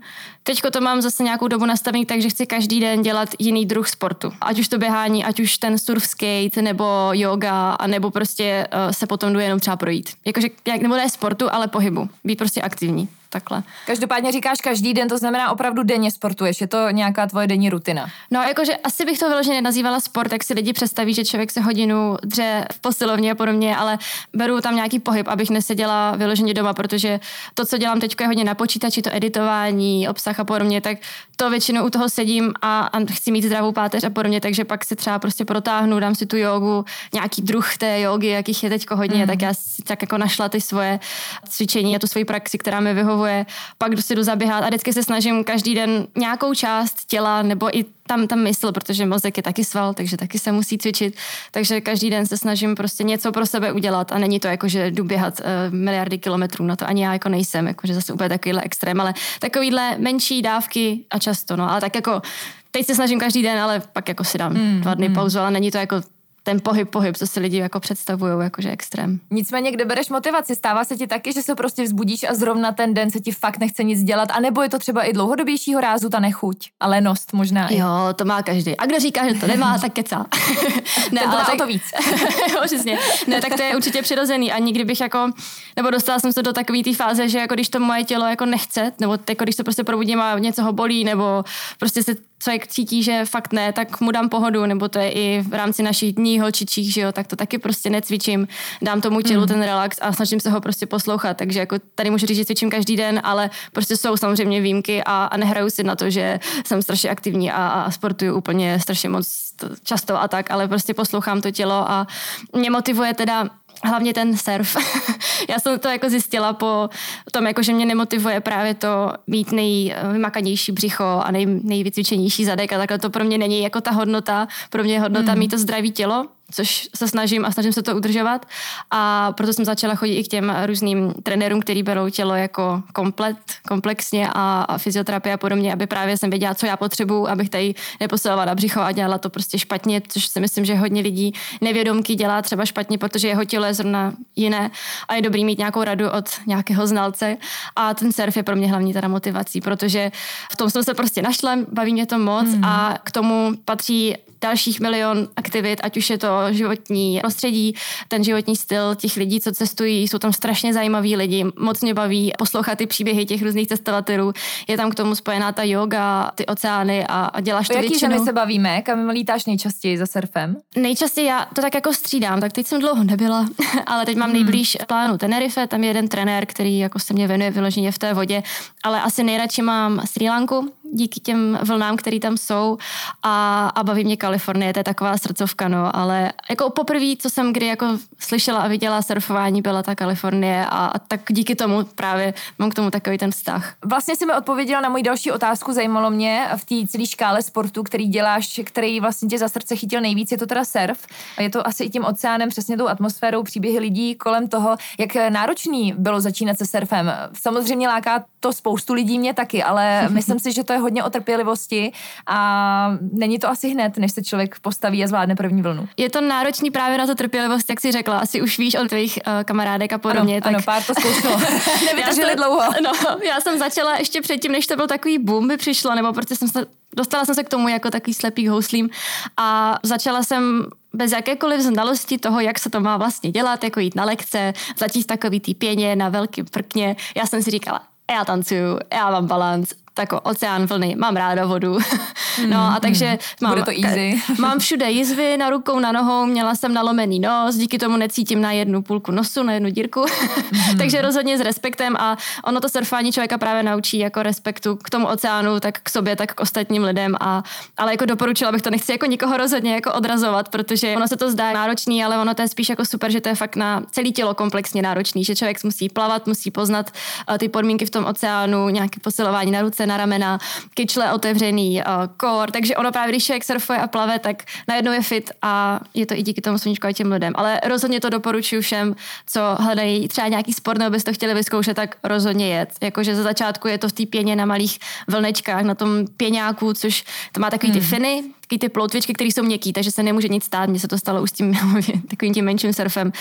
Teďko 0.49 0.71
to 0.71 0.81
mám 0.81 1.03
zase 1.03 1.23
nějakou 1.23 1.49
dobu 1.49 1.67
nastavený, 1.67 2.07
takže 2.07 2.29
chci 2.29 2.47
každý 2.47 2.81
den 2.81 3.03
dělat 3.03 3.29
jiný 3.39 3.67
druh 3.67 3.89
sportu. 3.89 4.33
Ať 4.41 4.59
už 4.59 4.69
to 4.69 4.79
běhání, 4.79 5.25
ať 5.25 5.41
už 5.41 5.59
ten 5.59 5.79
surf 5.79 6.07
skate, 6.07 6.63
nebo 6.63 6.85
yoga, 7.13 7.71
a 7.71 7.87
nebo 7.87 8.11
prostě 8.11 8.67
uh, 8.75 8.93
se 8.93 9.07
potom 9.07 9.33
jdu 9.33 9.39
jenom 9.39 9.61
třeba 9.61 9.77
projít. 9.77 10.11
Jakože, 10.25 10.49
jak, 10.67 10.83
nebo 10.83 10.97
ne 10.97 11.11
sportu, 11.11 11.55
ale 11.55 11.69
pohybu. 11.69 12.09
Být 12.25 12.39
prostě 12.39 12.63
aktivní 12.63 13.09
takhle. 13.31 13.63
Každopádně 13.87 14.33
říkáš 14.33 14.61
každý 14.61 14.95
den, 14.95 15.09
to 15.09 15.19
znamená 15.19 15.51
opravdu 15.51 15.83
denně 15.83 16.11
sportuješ, 16.11 16.61
je 16.61 16.67
to 16.67 16.91
nějaká 16.91 17.27
tvoje 17.27 17.47
denní 17.47 17.71
rutina? 17.71 18.07
No, 18.31 18.43
jakože 18.43 18.77
asi 18.77 19.05
bych 19.05 19.19
to 19.19 19.29
vyloženě 19.29 19.55
nenazývala 19.55 20.01
sport, 20.01 20.29
tak 20.29 20.45
si 20.45 20.55
lidi 20.55 20.73
představí, 20.73 21.15
že 21.15 21.25
člověk 21.25 21.51
se 21.51 21.61
hodinu 21.61 22.17
dře 22.25 22.65
v 22.73 22.81
posilovně 22.81 23.33
a 23.33 23.35
podobně, 23.35 23.77
ale 23.77 23.99
beru 24.33 24.61
tam 24.61 24.77
nějaký 24.77 24.99
pohyb, 24.99 25.29
abych 25.29 25.51
neseděla 25.51 26.17
vyloženě 26.17 26.55
doma, 26.55 26.75
protože 26.75 27.21
to, 27.55 27.67
co 27.67 27.79
dělám 27.79 28.01
teď, 28.01 28.17
je 28.21 28.27
hodně 28.27 28.45
na 28.45 28.55
počítači, 28.55 29.03
to 29.03 29.11
editování, 29.15 30.09
obsah 30.09 30.41
a 30.41 30.45
podobně, 30.45 30.81
tak 30.81 30.99
to 31.37 31.51
většinou 31.51 31.87
u 31.87 31.91
toho 31.91 32.09
sedím 32.09 32.53
a, 32.63 32.81
a 32.81 32.99
chci 33.13 33.31
mít 33.31 33.45
zdravou 33.45 33.73
páteř 33.73 34.05
a 34.05 34.11
podobně, 34.11 34.41
takže 34.41 34.65
pak 34.65 34.85
si 34.85 34.97
třeba 34.97 35.19
prostě 35.19 35.45
protáhnu, 35.45 36.01
dám 36.01 36.15
si 36.15 36.27
tu 36.27 36.37
jogu, 36.37 36.85
nějaký 37.13 37.43
druh 37.43 37.77
té 37.77 38.01
jogy, 38.01 38.27
jakých 38.27 38.65
je 38.65 38.71
teď 38.71 38.91
hodně, 38.91 39.21
mm. 39.21 39.27
tak 39.27 39.43
já 39.43 39.55
si 39.55 39.83
tak 39.83 40.03
jako 40.03 40.19
našla 40.19 40.49
ty 40.49 40.61
svoje 40.61 41.01
cvičení 41.49 41.97
a 41.97 41.99
tu 41.99 42.07
svoji 42.07 42.25
praxi, 42.25 42.59
která 42.59 42.81
mi 42.81 42.95
vyhovuje 42.95 43.18
vyhovuje, 43.19 43.47
pak 43.79 44.01
si 44.01 44.15
jdu 44.15 44.23
zaběhat 44.23 44.65
a 44.65 44.69
vždycky 44.69 44.93
se 44.93 45.03
snažím 45.03 45.45
každý 45.45 45.75
den 45.75 46.07
nějakou 46.17 46.55
část 46.55 46.95
těla 47.07 47.43
nebo 47.43 47.79
i 47.79 47.85
tam, 48.07 48.27
tam 48.27 48.39
mysl, 48.39 48.73
protože 48.73 49.07
mozek 49.07 49.37
je 49.37 49.43
taky 49.43 49.65
sval, 49.65 49.95
takže 49.95 50.17
taky 50.17 50.39
se 50.39 50.53
musí 50.53 50.79
cvičit, 50.79 51.17
takže 51.51 51.81
každý 51.81 52.11
den 52.11 52.27
se 52.27 52.37
snažím 52.37 52.75
prostě 52.75 53.05
něco 53.05 53.33
pro 53.33 53.47
sebe 53.47 53.73
udělat 53.73 54.13
a 54.13 54.19
není 54.19 54.41
to 54.41 54.49
jako, 54.49 54.69
že 54.69 54.91
jdu 54.91 55.05
běhat 55.05 55.41
uh, 55.41 55.75
miliardy 55.75 56.19
kilometrů, 56.19 56.65
na 56.65 56.77
to 56.77 56.89
ani 56.89 57.05
já 57.05 57.13
jako 57.13 57.29
nejsem, 57.29 57.67
jakože 57.67 57.95
zase 57.95 58.13
úplně 58.13 58.29
takovýhle 58.29 58.63
extrém, 58.63 59.01
ale 59.01 59.15
takovýhle 59.41 59.99
menší 59.99 60.43
dávky 60.43 61.05
a 61.11 61.19
často, 61.19 61.57
no, 61.57 61.71
ale 61.71 61.81
tak 61.81 61.95
jako 61.95 62.23
teď 62.71 62.87
se 62.87 62.95
snažím 62.95 63.21
každý 63.21 63.43
den, 63.43 63.59
ale 63.59 63.83
pak 63.93 64.09
jako 64.09 64.25
si 64.25 64.39
dám 64.39 64.53
mm, 64.53 64.81
dva 64.81 64.95
dny 64.95 65.09
mm. 65.09 65.15
pauzu, 65.15 65.39
ale 65.39 65.51
není 65.51 65.71
to 65.71 65.79
jako 65.79 66.01
ten 66.49 66.61
pohyb, 66.61 66.91
pohyb, 66.91 67.17
co 67.17 67.27
si 67.27 67.41
lidi 67.41 67.57
jako 67.57 67.81
představují, 67.81 68.33
jakože 68.43 68.71
extrém. 68.71 69.21
Nicméně, 69.31 69.73
kde 69.73 69.85
bereš 69.85 70.09
motivaci? 70.09 70.57
Stává 70.57 70.85
se 70.85 70.97
ti 70.97 71.07
taky, 71.07 71.33
že 71.33 71.43
se 71.43 71.55
prostě 71.55 71.83
vzbudíš 71.83 72.25
a 72.25 72.35
zrovna 72.35 72.73
ten 72.73 72.95
den 72.95 73.11
se 73.11 73.21
ti 73.21 73.33
fakt 73.33 73.59
nechce 73.59 73.85
nic 73.85 74.03
dělat, 74.03 74.29
anebo 74.31 74.63
je 74.63 74.69
to 74.69 74.79
třeba 74.79 75.03
i 75.03 75.13
dlouhodobějšího 75.13 75.81
rázu 75.81 76.09
ta 76.09 76.21
nechuť 76.21 76.71
a 76.81 76.87
lenost 76.87 77.33
možná. 77.33 77.69
Jo, 77.71 77.89
to 78.17 78.25
má 78.25 78.43
každý. 78.43 78.77
A 78.77 78.87
kdo 78.87 79.01
říká, 79.01 79.29
že 79.29 79.41
to 79.41 79.47
nemá, 79.47 79.79
tak 79.79 79.93
kecá. 79.93 80.27
ne, 81.13 81.21
ale 81.21 81.45
tak... 81.45 81.59
to 81.59 81.67
víc. 81.67 81.83
jo, 82.53 82.61
přesně. 82.65 82.99
Ne, 83.27 83.41
tak 83.41 83.55
to 83.55 83.63
je 83.63 83.77
určitě 83.77 84.03
přirozený 84.03 84.53
a 84.53 84.59
nikdy 84.59 84.85
bych 84.85 85.01
jako, 85.01 85.31
nebo 85.77 85.91
dostala 85.91 86.19
jsem 86.19 86.33
se 86.33 86.43
do 86.43 86.53
takové 86.53 86.83
té 86.83 86.95
fáze, 86.95 87.29
že 87.29 87.39
jako 87.39 87.55
když 87.55 87.69
to 87.69 87.81
moje 87.81 88.05
tělo 88.05 88.27
jako 88.27 88.47
nechce, 88.47 88.93
nebo 89.01 89.19
jako 89.29 89.45
když 89.45 89.57
se 89.57 89.65
prostě 89.65 89.85
probudím 89.85 90.21
a 90.21 90.39
něco 90.39 90.63
ho 90.63 90.73
bolí, 90.73 91.05
nebo 91.05 91.45
prostě 91.79 92.03
se 92.03 92.15
člověk 92.39 92.67
cítí, 92.67 93.03
že 93.03 93.25
fakt 93.25 93.53
ne, 93.53 93.73
tak 93.73 94.01
mu 94.01 94.11
dám 94.11 94.29
pohodu, 94.29 94.67
nebo 94.67 94.89
to 94.89 94.99
je 94.99 95.11
i 95.11 95.43
v 95.49 95.55
rámci 95.55 95.83
našich 95.83 96.15
dní 96.15 96.41
holčičích, 96.41 96.93
že 96.93 97.01
jo, 97.01 97.13
tak 97.13 97.27
to 97.27 97.37
taky 97.37 97.59
prostě 97.59 97.91
necvičím, 97.91 98.49
dám 98.83 99.01
tomu 99.01 99.21
tělu 99.21 99.41
mm. 99.41 99.49
ten 99.49 99.63
relax 99.63 99.97
a 100.01 100.13
snažím 100.13 100.41
se 100.41 100.51
ho 100.51 100.61
prostě 100.61 100.87
poslouchat, 100.87 101.37
takže 101.37 101.59
jako 101.59 101.77
tady 101.95 102.11
můžu 102.11 102.27
říct, 102.27 102.37
že 102.37 102.45
cvičím 102.45 102.71
každý 102.71 102.97
den, 102.97 103.21
ale 103.25 103.51
prostě 103.73 103.97
jsou 103.97 104.17
samozřejmě 104.17 104.61
výjimky 104.61 105.05
a, 105.05 105.25
a 105.25 105.37
nehraju 105.37 105.71
si 105.71 105.85
na 105.85 105.97
to, 105.97 106.11
že 106.11 106.41
jsem 106.67 106.83
strašně 106.83 107.11
aktivní 107.11 107.53
a, 107.53 107.69
a 107.69 107.91
sportuju 107.91 108.35
úplně 108.35 108.81
strašně 108.81 109.09
moc 109.09 109.49
často 109.85 110.21
a 110.21 110.29
tak, 110.29 110.51
ale 110.51 110.69
prostě 110.69 110.95
poslouchám 110.95 111.41
to 111.41 111.51
tělo 111.51 111.91
a 111.91 112.07
mě 112.53 112.71
motivuje 112.71 113.15
teda 113.15 113.49
hlavně 113.85 114.15
ten 114.15 114.37
surf. 114.37 114.77
Já 115.49 115.59
jsem 115.59 115.79
to 115.79 115.89
jako 115.89 116.11
zjistila 116.11 116.53
po 116.53 116.89
tom, 117.33 117.47
jako 117.47 117.63
že 117.63 117.73
mě 117.73 117.87
nemotivuje 117.87 118.41
právě 118.41 118.75
to 118.75 119.13
mít 119.27 119.53
nejvymakanější 119.53 120.73
břicho 120.73 121.23
a 121.25 121.31
nej, 121.31 121.47
nejvycvičenější 121.47 122.45
zadek 122.45 122.73
a 122.73 122.79
takhle 122.79 122.99
to 122.99 123.11
pro 123.11 123.25
mě 123.25 123.39
není 123.39 123.63
jako 123.63 123.81
ta 123.81 123.91
hodnota. 123.91 124.49
Pro 124.71 124.85
mě 124.85 124.93
je 124.93 125.01
hodnota 125.01 125.33
mm. 125.33 125.39
mít 125.39 125.49
to 125.49 125.59
zdravé 125.59 125.89
tělo 125.89 126.27
což 126.51 126.89
se 126.97 127.09
snažím 127.09 127.45
a 127.45 127.53
snažím 127.53 127.73
se 127.73 127.83
to 127.83 127.97
udržovat. 127.97 128.47
A 128.91 129.33
proto 129.33 129.53
jsem 129.53 129.65
začala 129.65 129.95
chodit 129.95 130.15
i 130.15 130.25
k 130.25 130.29
těm 130.29 130.57
různým 130.67 131.15
trenérům, 131.23 131.61
který 131.61 131.83
berou 131.83 132.11
tělo 132.11 132.35
jako 132.35 132.83
komplet, 132.93 133.37
komplexně 133.69 134.29
a, 134.35 134.63
a 134.63 134.79
fyzioterapie 134.79 135.35
a 135.35 135.37
podobně, 135.37 135.73
aby 135.73 135.87
právě 135.87 136.17
jsem 136.17 136.31
věděla, 136.31 136.55
co 136.55 136.67
já 136.67 136.77
potřebuju, 136.77 137.27
abych 137.27 137.51
tady 137.51 137.75
neposilovala 138.01 138.45
na 138.45 138.55
břicho 138.55 138.81
a 138.81 138.93
dělala 138.93 139.19
to 139.19 139.31
prostě 139.31 139.59
špatně, 139.59 140.03
což 140.09 140.27
si 140.27 140.41
myslím, 140.41 140.65
že 140.65 140.75
hodně 140.75 141.03
lidí 141.03 141.33
nevědomky 141.61 142.15
dělá 142.15 142.43
třeba 142.43 142.65
špatně, 142.65 142.99
protože 142.99 143.29
jeho 143.29 143.45
tělo 143.45 143.67
je 143.67 143.75
zrovna 143.75 144.13
jiné 144.37 144.71
a 145.09 145.15
je 145.15 145.23
dobrý 145.23 145.45
mít 145.45 145.59
nějakou 145.59 145.85
radu 145.85 146.11
od 146.11 146.25
nějakého 146.47 146.87
znalce. 146.87 147.37
A 147.77 147.95
ten 147.95 148.13
surf 148.13 148.37
je 148.37 148.43
pro 148.43 148.57
mě 148.57 148.69
hlavní 148.69 148.93
teda 148.93 149.09
motivací, 149.09 149.61
protože 149.61 150.13
v 150.53 150.57
tom 150.57 150.71
jsem 150.71 150.85
se 150.85 150.95
prostě 150.95 151.23
našla, 151.23 151.57
baví 151.73 151.93
mě 151.93 152.07
to 152.07 152.19
moc 152.19 152.49
mm. 152.49 152.65
a 152.65 152.99
k 153.05 153.11
tomu 153.11 153.53
patří 153.65 154.17
dalších 154.41 154.81
milion 154.81 155.29
aktivit, 155.37 155.81
ať 155.83 155.97
už 155.97 156.11
je 156.11 156.19
to 156.19 156.38
životní 156.51 157.19
prostředí, 157.21 157.75
ten 158.09 158.25
životní 158.25 158.57
styl 158.57 158.95
těch 158.95 159.17
lidí, 159.17 159.41
co 159.41 159.53
cestují, 159.53 160.09
jsou 160.09 160.19
tam 160.19 160.33
strašně 160.33 160.75
zajímaví 160.75 161.17
lidi, 161.17 161.45
moc 161.59 161.81
mě 161.81 161.95
baví 161.95 162.33
poslouchat 162.39 162.79
ty 162.79 162.87
příběhy 162.87 163.25
těch 163.25 163.43
různých 163.43 163.69
cestovatelů, 163.69 164.33
je 164.69 164.77
tam 164.77 164.91
k 164.91 164.95
tomu 164.95 165.15
spojená 165.15 165.53
ta 165.53 165.63
yoga, 165.63 166.31
ty 166.35 166.47
oceány 166.47 167.07
a, 167.07 167.25
a 167.25 167.41
děláš 167.41 167.69
to 167.69 167.75
jaký 167.75 167.89
většinou. 167.89 168.13
zemi 168.13 168.25
se 168.25 168.33
bavíme? 168.33 168.83
Kam 168.83 169.09
lítáš 169.09 169.47
nejčastěji 169.47 169.99
za 169.99 170.07
surfem? 170.07 170.57
Nejčastěji 170.77 171.27
já 171.27 171.47
to 171.55 171.63
tak 171.63 171.75
jako 171.75 171.93
střídám, 171.93 172.41
tak 172.41 172.53
teď 172.53 172.67
jsem 172.67 172.81
dlouho 172.81 173.05
nebyla, 173.05 173.49
ale 173.87 174.07
teď 174.07 174.17
mám 174.17 174.31
hmm. 174.31 174.35
nejblíž 174.35 174.77
plánu 174.87 175.19
Tenerife, 175.19 175.67
tam 175.67 175.85
je 175.85 175.91
jeden 175.91 176.09
trenér, 176.09 176.47
který 176.47 176.79
jako 176.79 176.99
se 176.99 177.15
mě 177.15 177.29
věnuje 177.29 177.51
vyloženě 177.51 177.93
v 177.93 177.99
té 177.99 178.15
vodě, 178.15 178.43
ale 178.83 179.03
asi 179.03 179.25
nejradši 179.25 179.63
mám 179.63 180.03
Sri 180.07 180.29
Lanku, 180.29 180.73
díky 180.93 181.21
těm 181.21 181.59
vlnám, 181.63 181.97
které 181.97 182.21
tam 182.21 182.37
jsou 182.37 182.79
a, 183.23 183.69
a 183.69 183.83
baví 183.83 184.05
mě 184.05 184.17
Kalifornie, 184.17 184.73
to 184.73 184.81
je 184.81 184.85
taková 184.85 185.19
srdcovka, 185.19 185.69
no, 185.69 185.97
ale 185.97 186.33
jako 186.51 186.71
poprvé, 186.71 187.17
co 187.19 187.31
jsem 187.31 187.53
kdy 187.53 187.67
jako 187.67 187.87
slyšela 188.19 188.61
a 188.61 188.69
viděla 188.69 189.03
surfování, 189.03 189.63
byla 189.63 189.83
ta 189.83 189.95
Kalifornie 189.95 190.67
a, 190.67 190.87
a 190.87 190.99
tak 190.99 191.21
díky 191.29 191.55
tomu 191.55 191.85
právě 191.85 192.35
mám 192.59 192.71
k 192.71 192.75
tomu 192.75 192.91
takový 192.91 193.19
ten 193.19 193.31
vztah. 193.31 193.75
Vlastně 193.85 194.17
si 194.17 194.27
mi 194.27 194.33
odpověděla 194.33 194.81
na 194.81 194.89
moji 194.89 195.03
další 195.03 195.33
otázku, 195.33 195.73
zajímalo 195.73 196.11
mě 196.11 196.47
v 196.57 196.65
té 196.65 196.89
celé 196.89 197.07
škále 197.07 197.43
sportu, 197.43 197.83
který 197.83 198.07
děláš, 198.07 198.61
který 198.65 199.01
vlastně 199.01 199.29
tě 199.29 199.39
za 199.39 199.49
srdce 199.49 199.77
chytil 199.77 200.01
nejvíc, 200.01 200.33
je 200.33 200.39
to 200.39 200.47
teda 200.47 200.65
surf 200.65 201.07
a 201.37 201.43
je 201.43 201.51
to 201.51 201.67
asi 201.67 201.85
i 201.85 201.91
tím 201.91 202.05
oceánem, 202.05 202.49
přesně 202.49 202.77
tou 202.77 202.89
atmosférou, 202.89 203.43
příběhy 203.43 203.79
lidí 203.79 204.15
kolem 204.15 204.49
toho, 204.49 204.77
jak 204.99 205.15
náročný 205.29 205.95
bylo 205.99 206.21
začínat 206.21 206.59
se 206.59 206.67
surfem. 206.67 207.13
Samozřejmě 207.33 207.89
láká 207.89 208.25
to 208.41 208.53
spoustu 208.53 208.95
lidí, 208.95 209.19
mě 209.19 209.35
taky, 209.35 209.63
ale 209.63 210.09
myslím 210.13 210.39
si, 210.39 210.53
že 210.53 210.65
to 210.65 210.73
je 210.73 210.78
hodně 210.79 211.05
o 211.05 211.11
trpělivosti 211.11 211.93
a 212.27 212.99
není 213.13 213.39
to 213.39 213.49
asi 213.49 213.69
hned, 213.69 213.99
než 213.99 214.13
se 214.13 214.23
člověk 214.23 214.61
postaví 214.61 215.05
a 215.05 215.07
zvládne 215.07 215.37
první 215.37 215.63
vlnu. 215.63 215.89
Je 215.97 216.11
to 216.11 216.21
náročný 216.21 216.71
právě 216.71 216.99
na 216.99 217.07
to 217.07 217.15
trpělivost, 217.15 217.71
jak 217.71 217.81
jsi 217.81 217.93
řekla, 217.93 218.19
asi 218.19 218.43
už 218.43 218.59
víš 218.59 218.75
od 218.75 218.89
tvých 218.89 219.19
uh, 219.27 219.45
kamarádek 219.45 219.93
a 219.93 219.99
podobně. 219.99 220.35
Ano, 220.35 220.43
tak... 220.43 220.55
ano 220.55 220.63
pár 220.65 220.83
to 220.83 220.95
zkoušelo. 220.95 221.41
Nevydrželi 221.85 222.37
dlouho. 222.37 222.63
No, 222.85 222.93
já 223.27 223.41
jsem 223.41 223.59
začala 223.59 223.97
ještě 223.97 224.21
předtím, 224.21 224.53
než 224.53 224.67
to 224.67 224.77
byl 224.77 224.87
takový 224.87 225.19
boom, 225.19 225.49
by 225.49 225.57
přišlo, 225.57 225.95
nebo 225.95 226.13
protože 226.13 226.37
jsem 226.37 226.49
se 226.49 226.67
dostala 226.97 227.25
jsem 227.25 227.35
se 227.35 227.45
k 227.45 227.49
tomu 227.49 227.69
jako 227.69 227.91
takový 227.91 228.15
slepý 228.15 228.49
houslím 228.49 228.91
a 229.37 229.79
začala 229.83 230.23
jsem 230.23 230.67
bez 230.95 231.13
jakékoliv 231.13 231.61
znalosti 231.61 232.19
toho, 232.19 232.41
jak 232.41 232.59
se 232.59 232.71
to 232.71 232.81
má 232.81 232.97
vlastně 232.97 233.31
dělat, 233.31 233.65
jako 233.65 233.81
jít 233.81 233.95
na 233.95 234.05
lekce, 234.05 234.53
začít 234.77 235.07
takový 235.07 235.41
tý 235.41 235.55
pěně 235.55 235.97
na 235.97 236.09
velkým 236.09 236.45
prkně. 236.45 236.97
Já 237.17 237.27
jsem 237.27 237.43
si 237.43 237.51
říkala, 237.51 237.83
já 238.11 238.25
tancuju, 238.25 238.79
já 238.93 239.11
mám 239.11 239.27
balans, 239.27 239.69
jako 239.99 240.21
oceán 240.21 240.67
vlny, 240.67 240.97
mám 240.99 241.17
ráda 241.17 241.47
vodu. 241.47 241.79
no 242.49 242.59
a 242.59 242.81
takže 242.81 243.07
mm, 243.11 243.19
mám, 243.41 243.53
Bude 243.53 243.63
to 243.65 243.87
easy. 243.87 244.23
mám 244.39 244.59
všude 244.59 244.91
jizvy 244.91 245.37
na 245.37 245.51
rukou, 245.51 245.79
na 245.79 245.93
nohou, 245.93 246.27
měla 246.27 246.55
jsem 246.55 246.75
nalomený 246.75 247.21
nos, 247.21 247.55
díky 247.55 247.79
tomu 247.79 247.97
necítím 247.97 248.41
na 248.41 248.53
jednu 248.53 248.83
půlku 248.83 249.13
nosu, 249.13 249.43
na 249.43 249.53
jednu 249.53 249.71
dírku. 249.71 250.05
mm. 250.53 250.79
takže 250.79 251.03
rozhodně 251.03 251.39
s 251.39 251.41
respektem 251.41 251.97
a 251.97 252.17
ono 252.45 252.61
to 252.61 252.69
surfání 252.69 253.13
člověka 253.13 253.39
právě 253.39 253.63
naučí 253.63 253.99
jako 253.99 254.23
respektu 254.23 254.77
k 254.77 254.91
tomu 254.91 255.07
oceánu, 255.07 255.61
tak 255.61 255.79
k 255.83 255.91
sobě, 255.91 256.17
tak 256.17 256.35
k 256.35 256.41
ostatním 256.41 256.85
lidem. 256.85 257.17
A, 257.21 257.43
ale 257.77 257.93
jako 257.93 258.05
doporučila 258.05 258.53
bych 258.53 258.63
to, 258.63 258.71
nechci 258.71 258.93
jako 258.93 259.07
nikoho 259.07 259.37
rozhodně 259.37 259.75
jako 259.75 259.93
odrazovat, 259.93 260.49
protože 260.49 260.97
ono 260.97 261.09
se 261.09 261.17
to 261.17 261.31
zdá 261.31 261.53
náročný, 261.53 262.05
ale 262.05 262.19
ono 262.19 262.35
to 262.35 262.43
je 262.43 262.49
spíš 262.49 262.69
jako 262.69 262.85
super, 262.85 263.11
že 263.11 263.21
to 263.21 263.29
je 263.29 263.35
fakt 263.35 263.57
na 263.57 263.83
celé 263.91 264.11
tělo 264.11 264.35
komplexně 264.35 264.83
náročný, 264.83 265.25
že 265.25 265.37
člověk 265.37 265.65
musí 265.65 265.89
plavat, 265.89 266.27
musí 266.27 266.51
poznat 266.51 266.91
uh, 267.31 267.39
ty 267.39 267.49
podmínky 267.49 267.87
v 267.87 267.91
tom 267.91 268.05
oceánu, 268.05 268.69
nějaké 268.69 269.01
posilování 269.01 269.51
na 269.51 269.63
ruce, 269.63 269.87
na 269.89 269.97
ramena, 269.97 270.39
kyčle 270.75 271.13
otevřený, 271.13 271.83
uh, 271.83 271.93
kor, 272.17 272.51
takže 272.51 272.77
ono 272.77 272.93
právě, 272.93 273.13
když 273.13 273.25
člověk 273.25 273.45
surfuje 273.45 273.79
a 273.79 273.87
plave, 273.87 274.19
tak 274.19 274.43
najednou 274.69 274.93
je 274.93 275.03
fit 275.03 275.31
a 275.43 275.81
je 275.95 276.07
to 276.07 276.15
i 276.15 276.23
díky 276.23 276.41
tomu 276.41 276.59
sluníčku 276.59 276.87
a 276.87 276.93
těm 276.93 277.13
lidem. 277.13 277.33
Ale 277.37 277.61
rozhodně 277.67 278.01
to 278.01 278.11
doporučuji 278.11 278.61
všem, 278.61 278.97
co 279.27 279.41
hledají 279.61 280.09
třeba 280.09 280.29
nějaký 280.29 280.53
sport 280.53 280.79
nebo 280.79 280.91
byste 280.91 281.09
to 281.09 281.15
chtěli 281.15 281.35
vyzkoušet, 281.35 281.75
tak 281.75 281.97
rozhodně 282.05 282.49
jet. 282.49 282.69
Jakože 282.81 283.17
za 283.17 283.23
začátku 283.23 283.69
je 283.69 283.79
to 283.79 283.89
v 283.89 283.93
té 283.93 284.07
pěně 284.07 284.37
na 284.37 284.47
malých 284.47 284.79
vlnečkách, 285.09 285.63
na 285.63 285.75
tom 285.75 286.07
pěňáku, 286.17 286.73
což 286.73 287.05
to 287.33 287.41
má 287.41 287.51
takový 287.51 287.73
ty 287.73 287.79
hmm. 287.79 287.89
finy, 287.89 288.23
takový 288.41 288.59
ty 288.59 288.69
ploutvičky, 288.69 289.13
které 289.13 289.31
jsou 289.31 289.43
měkký, 289.43 289.73
takže 289.73 289.91
se 289.93 290.03
nemůže 290.03 290.29
nic 290.29 290.45
stát. 290.45 290.69
Mně 290.69 290.81
se 290.81 290.89
to 290.89 290.99
stalo 290.99 291.23
už 291.23 291.31
s 291.31 291.33
tím 291.33 291.59
takovým 292.11 292.35
tím 292.35 292.45
menším 292.45 292.73
surfem. 292.73 293.13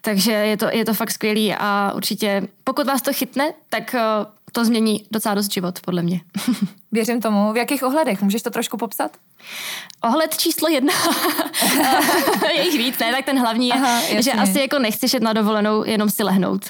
Takže 0.00 0.32
je 0.32 0.56
to, 0.56 0.66
je 0.72 0.84
to 0.84 0.94
fakt 0.94 1.10
skvělý 1.10 1.54
a 1.54 1.92
určitě, 1.96 2.42
pokud 2.64 2.86
vás 2.86 3.02
to 3.02 3.12
chytne, 3.12 3.52
tak 3.70 3.94
eh, 3.94 4.00
to 4.52 4.64
změní 4.64 5.04
docela 5.10 5.34
dost 5.34 5.52
život, 5.52 5.80
podle 5.80 6.02
mě. 6.02 6.20
Věřím 6.92 7.20
tomu. 7.20 7.52
V 7.52 7.56
jakých 7.56 7.82
ohledech? 7.82 8.22
Můžeš 8.22 8.42
to 8.42 8.50
trošku 8.50 8.76
popsat? 8.76 9.10
Ohled 10.04 10.36
číslo 10.36 10.68
jedna. 10.68 10.92
je 12.56 12.64
jich 12.64 12.78
víc, 12.78 12.98
ne? 12.98 13.12
Tak 13.12 13.24
ten 13.24 13.38
hlavní 13.38 13.68
je, 13.68 13.74
Aha, 13.74 14.00
že 14.18 14.32
asi 14.32 14.60
jako 14.60 14.78
nechceš 14.78 15.14
jet 15.14 15.22
na 15.22 15.32
dovolenou, 15.32 15.84
jenom 15.84 16.10
si 16.10 16.22
lehnout. 16.22 16.64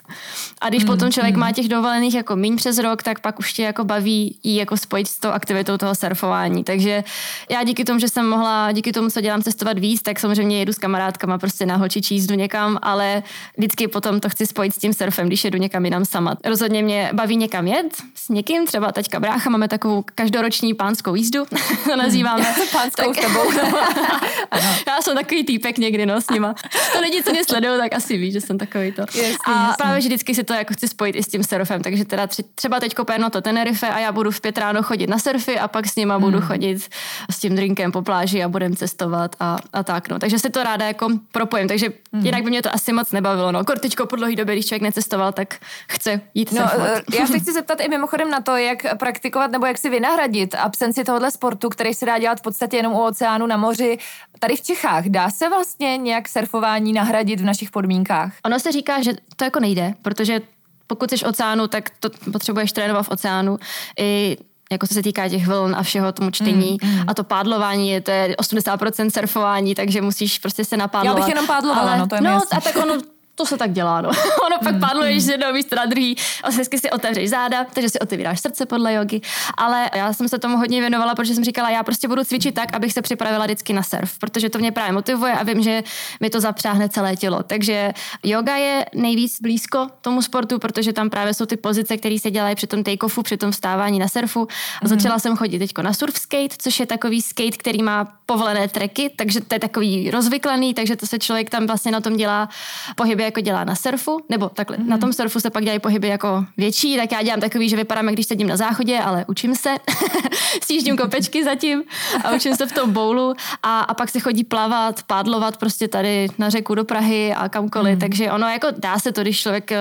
A 0.60 0.68
když 0.68 0.84
mm, 0.84 0.86
potom 0.86 1.12
člověk 1.12 1.34
mm. 1.34 1.40
má 1.40 1.52
těch 1.52 1.68
dovolených 1.68 2.14
jako 2.14 2.36
míň 2.36 2.56
přes 2.56 2.78
rok, 2.78 3.02
tak 3.02 3.20
pak 3.20 3.38
už 3.38 3.52
tě 3.52 3.62
jako 3.62 3.84
baví 3.84 4.38
jí 4.42 4.56
jako 4.56 4.76
spojit 4.76 5.08
s 5.08 5.18
tou 5.18 5.28
aktivitou 5.28 5.76
toho 5.76 5.94
surfování. 5.94 6.64
Takže 6.64 7.04
já 7.50 7.64
díky 7.64 7.84
tomu, 7.84 7.98
že 7.98 8.08
jsem 8.08 8.28
mohla, 8.28 8.72
díky 8.72 8.92
tomu, 8.92 9.10
co 9.10 9.20
dělám 9.20 9.42
cestovat 9.42 9.78
víc, 9.78 10.02
tak 10.02 10.20
samozřejmě 10.20 10.58
jedu 10.58 10.72
s 10.72 10.78
kamarádkama 10.78 11.38
prostě 11.38 11.66
na 11.66 11.76
holčičí 11.76 12.14
jízdu 12.14 12.34
někam, 12.34 12.78
ale 12.82 13.22
vždycky 13.56 13.88
potom 13.88 14.20
to 14.20 14.28
chci 14.28 14.46
spojit 14.46 14.74
s 14.74 14.78
tím 14.78 14.92
surfem, 14.92 15.26
když 15.26 15.44
jedu 15.44 15.58
někam 15.58 15.84
jinam 15.84 16.04
sama. 16.04 16.36
Rozhodně 16.44 16.82
mě 16.82 17.10
baví 17.12 17.36
někam 17.36 17.66
jet 17.66 17.96
s 18.14 18.28
někým, 18.28 18.66
třeba 18.66 18.92
teďka 18.92 19.20
brácha, 19.20 19.50
máme 19.50 19.68
takovou 19.68 20.04
každoroční 20.14 20.75
pánskou 20.75 21.14
jízdu, 21.14 21.45
to 21.85 21.97
nazýváme. 21.97 22.45
pánskou 22.73 23.12
tak, 23.12 23.25
tebou. 23.25 23.52
já 24.87 25.02
jsem 25.02 25.16
takový 25.16 25.45
týpek 25.45 25.78
někdy, 25.78 26.07
no, 26.07 26.21
s 26.21 26.31
nima. 26.31 26.54
To 26.92 27.00
lidi, 27.00 27.23
co 27.23 27.31
mě 27.31 27.45
sledují, 27.45 27.78
tak 27.78 27.95
asi 27.95 28.16
ví, 28.16 28.33
že 28.33 28.40
jsem 28.40 28.59
takový 28.59 28.92
to. 28.92 29.00
Jasný, 29.00 29.23
a 29.45 29.50
jasný. 29.50 29.75
právě, 29.78 30.00
že 30.00 30.09
vždycky 30.09 30.35
si 30.35 30.45
to 30.45 30.54
jako 30.54 30.75
chci 30.75 30.88
spojit 30.88 31.16
i 31.16 31.23
s 31.23 31.26
tím 31.26 31.45
surfem, 31.45 31.83
takže 31.83 32.04
teda 32.04 32.28
třeba 32.54 32.81
teď 32.81 32.95
kopéno 32.95 33.31
to 33.31 33.40
Tenerife 33.40 33.88
a 33.88 33.99
já 33.99 34.12
budu 34.12 34.31
v 34.31 34.40
pět 34.40 34.59
ráno 34.59 34.83
chodit 34.83 35.07
na 35.07 35.19
surfy 35.19 35.59
a 35.59 35.69
pak 35.69 35.87
s 35.87 35.97
nima 35.97 36.14
hmm. 36.14 36.25
budu 36.25 36.40
chodit 36.40 36.88
s 37.31 37.38
tím 37.38 37.57
drinkem 37.57 37.92
po 37.92 38.02
pláži 38.02 38.42
a 38.42 38.49
budem 38.49 38.76
cestovat 38.76 39.37
a, 39.40 39.59
a 39.73 39.83
tak, 39.83 40.09
no. 40.09 40.19
Takže 40.19 40.38
si 40.38 40.50
to 40.50 40.62
ráda 40.62 40.87
jako 40.87 41.09
propojím, 41.33 41.69
takže 41.69 41.88
hmm. 42.12 42.26
jinak 42.26 42.45
by 42.45 42.50
mě 42.50 42.62
to 42.62 42.75
asi 42.75 42.92
moc 42.92 43.12
nebavilo, 43.12 43.52
no. 43.52 43.64
Kortičko 43.64 44.07
po 44.07 44.16
dlouhý 44.16 44.37
době, 44.37 44.54
když 44.54 44.66
člověk 44.66 44.83
necestoval, 44.83 45.33
tak 45.33 45.57
chce 45.88 46.21
jít 46.35 46.52
no, 46.52 46.69
surfovat. 46.69 47.02
Já 47.19 47.26
se 47.26 47.38
chci 47.38 47.52
zeptat 47.52 47.81
i 47.81 47.88
mimochodem 47.88 48.31
na 48.31 48.40
to, 48.40 48.57
jak 48.57 48.99
praktikovat 48.99 49.50
nebo 49.50 49.66
jak 49.66 49.78
si 49.78 49.90
vynahradit 50.02 50.54
absenci 50.54 51.04
tohohle 51.04 51.30
sportu, 51.30 51.68
který 51.68 51.94
se 51.94 52.06
dá 52.06 52.18
dělat 52.18 52.38
v 52.38 52.42
podstatě 52.42 52.76
jenom 52.76 52.92
u 52.92 53.04
oceánu 53.04 53.47
na 53.47 53.56
moři. 53.56 53.99
Tady 54.38 54.56
v 54.56 54.62
Čechách 54.62 55.04
dá 55.04 55.30
se 55.30 55.49
vlastně 55.49 55.97
nějak 55.97 56.28
surfování 56.28 56.92
nahradit 56.92 57.40
v 57.40 57.44
našich 57.44 57.71
podmínkách? 57.71 58.32
Ono 58.44 58.61
se 58.61 58.73
říká, 58.73 59.02
že 59.02 59.12
to 59.37 59.44
jako 59.44 59.61
nejde, 59.61 59.94
protože 60.02 60.40
pokud 60.87 61.11
jsi 61.11 61.25
oceánu, 61.25 61.68
tak 61.68 61.90
to 62.00 62.11
potřebuješ 62.32 62.73
trénovat 62.73 63.06
v 63.06 63.09
oceánu. 63.09 63.59
I 63.99 64.37
jako 64.73 64.87
se 64.87 65.02
týká 65.02 65.28
těch 65.28 65.47
vln 65.47 65.75
a 65.78 65.82
všeho 65.82 66.12
tomu 66.12 66.30
čtení. 66.30 66.78
Mm, 66.82 66.90
mm. 66.90 67.04
A 67.09 67.14
to 67.14 67.25
pádlování 67.25 67.90
je, 67.90 68.00
to 68.00 68.11
je 68.11 68.37
80% 68.37 69.11
surfování, 69.11 69.75
takže 69.75 70.00
musíš 70.00 70.38
prostě 70.38 70.64
se 70.64 70.76
napádlovat. 70.76 71.18
Já 71.18 71.25
bych 71.25 71.35
jenom 71.35 71.47
pádlovala, 71.47 71.90
ale, 71.90 71.99
no 71.99 72.06
to 72.06 72.14
je 72.14 72.21
No 72.21 72.42
a 72.50 72.61
tak 72.61 72.76
ono 72.76 72.94
to 73.42 73.46
se 73.46 73.56
tak 73.56 73.72
dělá, 73.72 74.00
no. 74.00 74.08
ono 74.46 74.56
pak 74.64 74.75
mm, 74.75 74.80
padluješ 74.80 75.22
z 75.22 75.28
jednoho 75.28 75.52
místa 75.52 75.76
na 75.76 75.87
druhý, 75.87 76.16
a 76.42 76.50
hezky 76.50 76.78
si 76.78 76.90
otevřeš 76.90 77.30
záda, 77.30 77.64
takže 77.64 77.88
si 77.88 77.99
otevíráš 77.99 78.40
srdce 78.40 78.66
podle 78.66 78.94
jogy. 78.94 79.20
Ale 79.56 79.90
já 79.94 80.12
jsem 80.12 80.28
se 80.28 80.38
tomu 80.38 80.56
hodně 80.56 80.80
věnovala, 80.80 81.14
protože 81.14 81.34
jsem 81.34 81.44
říkala, 81.44 81.70
já 81.70 81.82
prostě 81.82 82.08
budu 82.08 82.25
cvičit 82.25 82.54
tak, 82.54 82.75
abych 82.75 82.92
se 82.92 83.02
připravila 83.02 83.44
vždycky 83.44 83.72
na 83.72 83.82
surf, 83.82 84.18
protože 84.18 84.50
to 84.50 84.58
mě 84.58 84.72
právě 84.72 84.92
motivuje 84.92 85.32
a 85.32 85.42
vím, 85.42 85.62
že 85.62 85.82
mi 86.20 86.30
to 86.30 86.40
zapřáhne 86.40 86.88
celé 86.88 87.16
tělo. 87.16 87.42
Takže 87.42 87.92
yoga 88.22 88.56
je 88.56 88.87
nejvíc 88.94 89.40
blízko 89.40 89.87
tomu 90.00 90.22
sportu, 90.22 90.58
protože 90.58 90.92
tam 90.92 91.11
právě 91.11 91.34
jsou 91.34 91.46
ty 91.46 91.56
pozice, 91.56 91.96
které 91.96 92.18
se 92.18 92.30
dělají 92.30 92.54
při 92.54 92.66
tom 92.66 92.82
take-offu, 92.82 93.22
při 93.22 93.37
tom 93.37 93.50
vstávání 93.50 93.99
na 93.99 94.08
surfu. 94.08 94.49
A 94.82 94.88
začala 94.88 95.14
mm. 95.14 95.20
jsem 95.20 95.37
chodit 95.37 95.58
teď 95.58 95.70
na 95.82 95.92
surf 95.92 96.18
skate, 96.18 96.56
což 96.58 96.80
je 96.80 96.87
takový 96.87 97.22
skate, 97.22 97.56
který 97.56 97.82
má 97.82 98.04
povolené 98.26 98.68
treky, 98.68 99.11
takže 99.16 99.40
to 99.40 99.54
je 99.54 99.58
takový 99.58 100.11
rozvyklaný, 100.11 100.75
takže 100.75 100.96
to 100.96 101.06
se 101.06 101.18
člověk 101.18 101.50
tam 101.50 101.66
vlastně 101.66 101.92
na 101.92 102.00
tom 102.00 102.16
dělá 102.16 102.49
pohyby 102.96 103.25
jako 103.32 103.40
dělá 103.40 103.64
na 103.64 103.74
surfu, 103.74 104.20
nebo 104.28 104.48
takhle, 104.48 104.76
mm-hmm. 104.76 104.88
na 104.88 104.98
tom 104.98 105.12
surfu 105.12 105.40
se 105.40 105.50
pak 105.50 105.62
dělají 105.64 105.80
pohyby 105.80 106.08
jako 106.08 106.44
větší, 106.56 106.96
tak 106.96 107.12
já 107.12 107.22
dělám 107.22 107.40
takový, 107.40 107.68
že 107.68 107.76
vypadáme, 107.76 108.12
když 108.12 108.26
sedím 108.26 108.48
na 108.48 108.56
záchodě, 108.56 108.98
ale 108.98 109.24
učím 109.28 109.54
se, 109.54 109.70
sjíždím 110.62 110.96
kopečky 110.96 111.44
zatím 111.44 111.82
a 112.24 112.30
učím 112.30 112.56
se 112.56 112.66
v 112.66 112.72
tom 112.72 112.92
boulu 112.92 113.34
a, 113.62 113.80
a 113.80 113.94
pak 113.94 114.10
se 114.10 114.20
chodí 114.20 114.44
plavat, 114.44 115.02
pádlovat 115.02 115.56
prostě 115.56 115.88
tady 115.88 116.28
na 116.38 116.50
řeku 116.50 116.74
do 116.74 116.84
Prahy 116.84 117.34
a 117.34 117.48
kamkoliv, 117.48 117.94
mm. 117.94 118.00
takže 118.00 118.30
ono 118.30 118.48
jako 118.48 118.66
dá 118.78 118.98
se 118.98 119.12
to, 119.12 119.22
když 119.22 119.40
člověk 119.40 119.72
eh, 119.72 119.78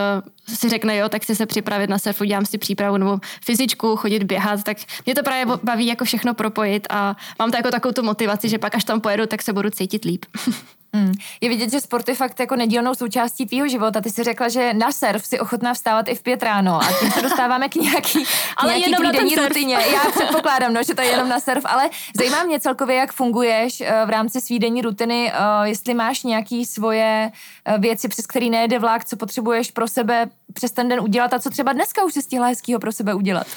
si 0.47 0.69
řekne, 0.69 0.97
jo, 0.97 1.09
tak 1.09 1.21
chci 1.21 1.35
se 1.35 1.45
připravit 1.45 1.89
na 1.89 1.99
surfu, 1.99 2.23
dělám 2.23 2.45
si 2.45 2.57
přípravu 2.57 2.97
nebo 2.97 3.19
fyzičku, 3.45 3.95
chodit 3.95 4.23
běhat, 4.23 4.63
tak 4.63 4.77
mě 5.05 5.15
to 5.15 5.23
právě 5.23 5.57
baví 5.63 5.87
jako 5.87 6.05
všechno 6.05 6.33
propojit 6.33 6.87
a 6.89 7.15
mám 7.39 7.51
to 7.51 7.57
jako 7.57 7.71
takovou 7.71 7.91
tu 7.91 8.03
motivaci, 8.03 8.49
že 8.49 8.57
pak 8.57 8.75
až 8.75 8.83
tam 8.83 9.01
pojedu, 9.01 9.25
tak 9.25 9.41
se 9.41 9.53
budu 9.53 9.69
cítit 9.69 10.05
líp. 10.05 10.25
Mm. 10.95 11.13
Je 11.41 11.49
vidět, 11.49 11.71
že 11.71 11.81
sport 11.81 12.09
je 12.09 12.15
fakt 12.15 12.39
jako 12.39 12.55
nedílnou 12.55 12.95
součástí 12.95 13.45
tvýho 13.45 13.67
života. 13.67 14.01
Ty 14.01 14.09
jsi 14.09 14.23
řekla, 14.23 14.49
že 14.49 14.73
na 14.73 14.91
surf 14.91 15.25
si 15.25 15.39
ochotná 15.39 15.73
vstávat 15.73 16.07
i 16.07 16.15
v 16.15 16.23
pět 16.23 16.43
ráno 16.43 16.81
a 16.81 16.87
tím 16.99 17.11
se 17.11 17.21
dostáváme 17.21 17.69
k 17.69 17.75
nějaký, 17.75 18.23
ale 18.57 18.77
nějaký 18.77 18.91
jenom 18.91 19.11
týdenní 19.11 19.35
rutině. 19.35 19.75
Já 19.75 20.11
předpokládám, 20.15 20.73
no, 20.73 20.83
že 20.83 20.95
to 20.95 21.01
je 21.01 21.07
jenom 21.07 21.29
na 21.29 21.39
surf, 21.39 21.63
ale 21.65 21.89
zajímá 22.17 22.43
mě 22.43 22.59
celkově, 22.59 22.95
jak 22.95 23.13
funguješ 23.13 23.81
eh, 23.81 24.05
v 24.05 24.09
rámci 24.09 24.41
svý 24.41 24.59
denní 24.59 24.81
rutiny, 24.81 25.31
eh, 25.33 25.37
jestli 25.63 25.93
máš 25.93 26.23
nějaký 26.23 26.65
svoje 26.65 27.31
eh, 27.65 27.77
věci, 27.77 28.07
přes 28.07 28.27
který 28.27 28.49
nejede 28.49 28.79
vlak, 28.79 29.05
co 29.05 29.17
potřebuješ 29.17 29.71
pro 29.71 29.87
sebe 29.87 30.29
přes 30.53 30.71
ten 30.71 30.89
den 30.89 30.99
udělat 30.99 31.33
a 31.33 31.39
co 31.39 31.49
třeba 31.49 31.73
dneska 31.73 32.03
už 32.03 32.13
si 32.13 32.21
stihla 32.21 32.47
hezkýho 32.47 32.79
pro 32.79 32.91
sebe 32.91 33.13
udělat. 33.13 33.47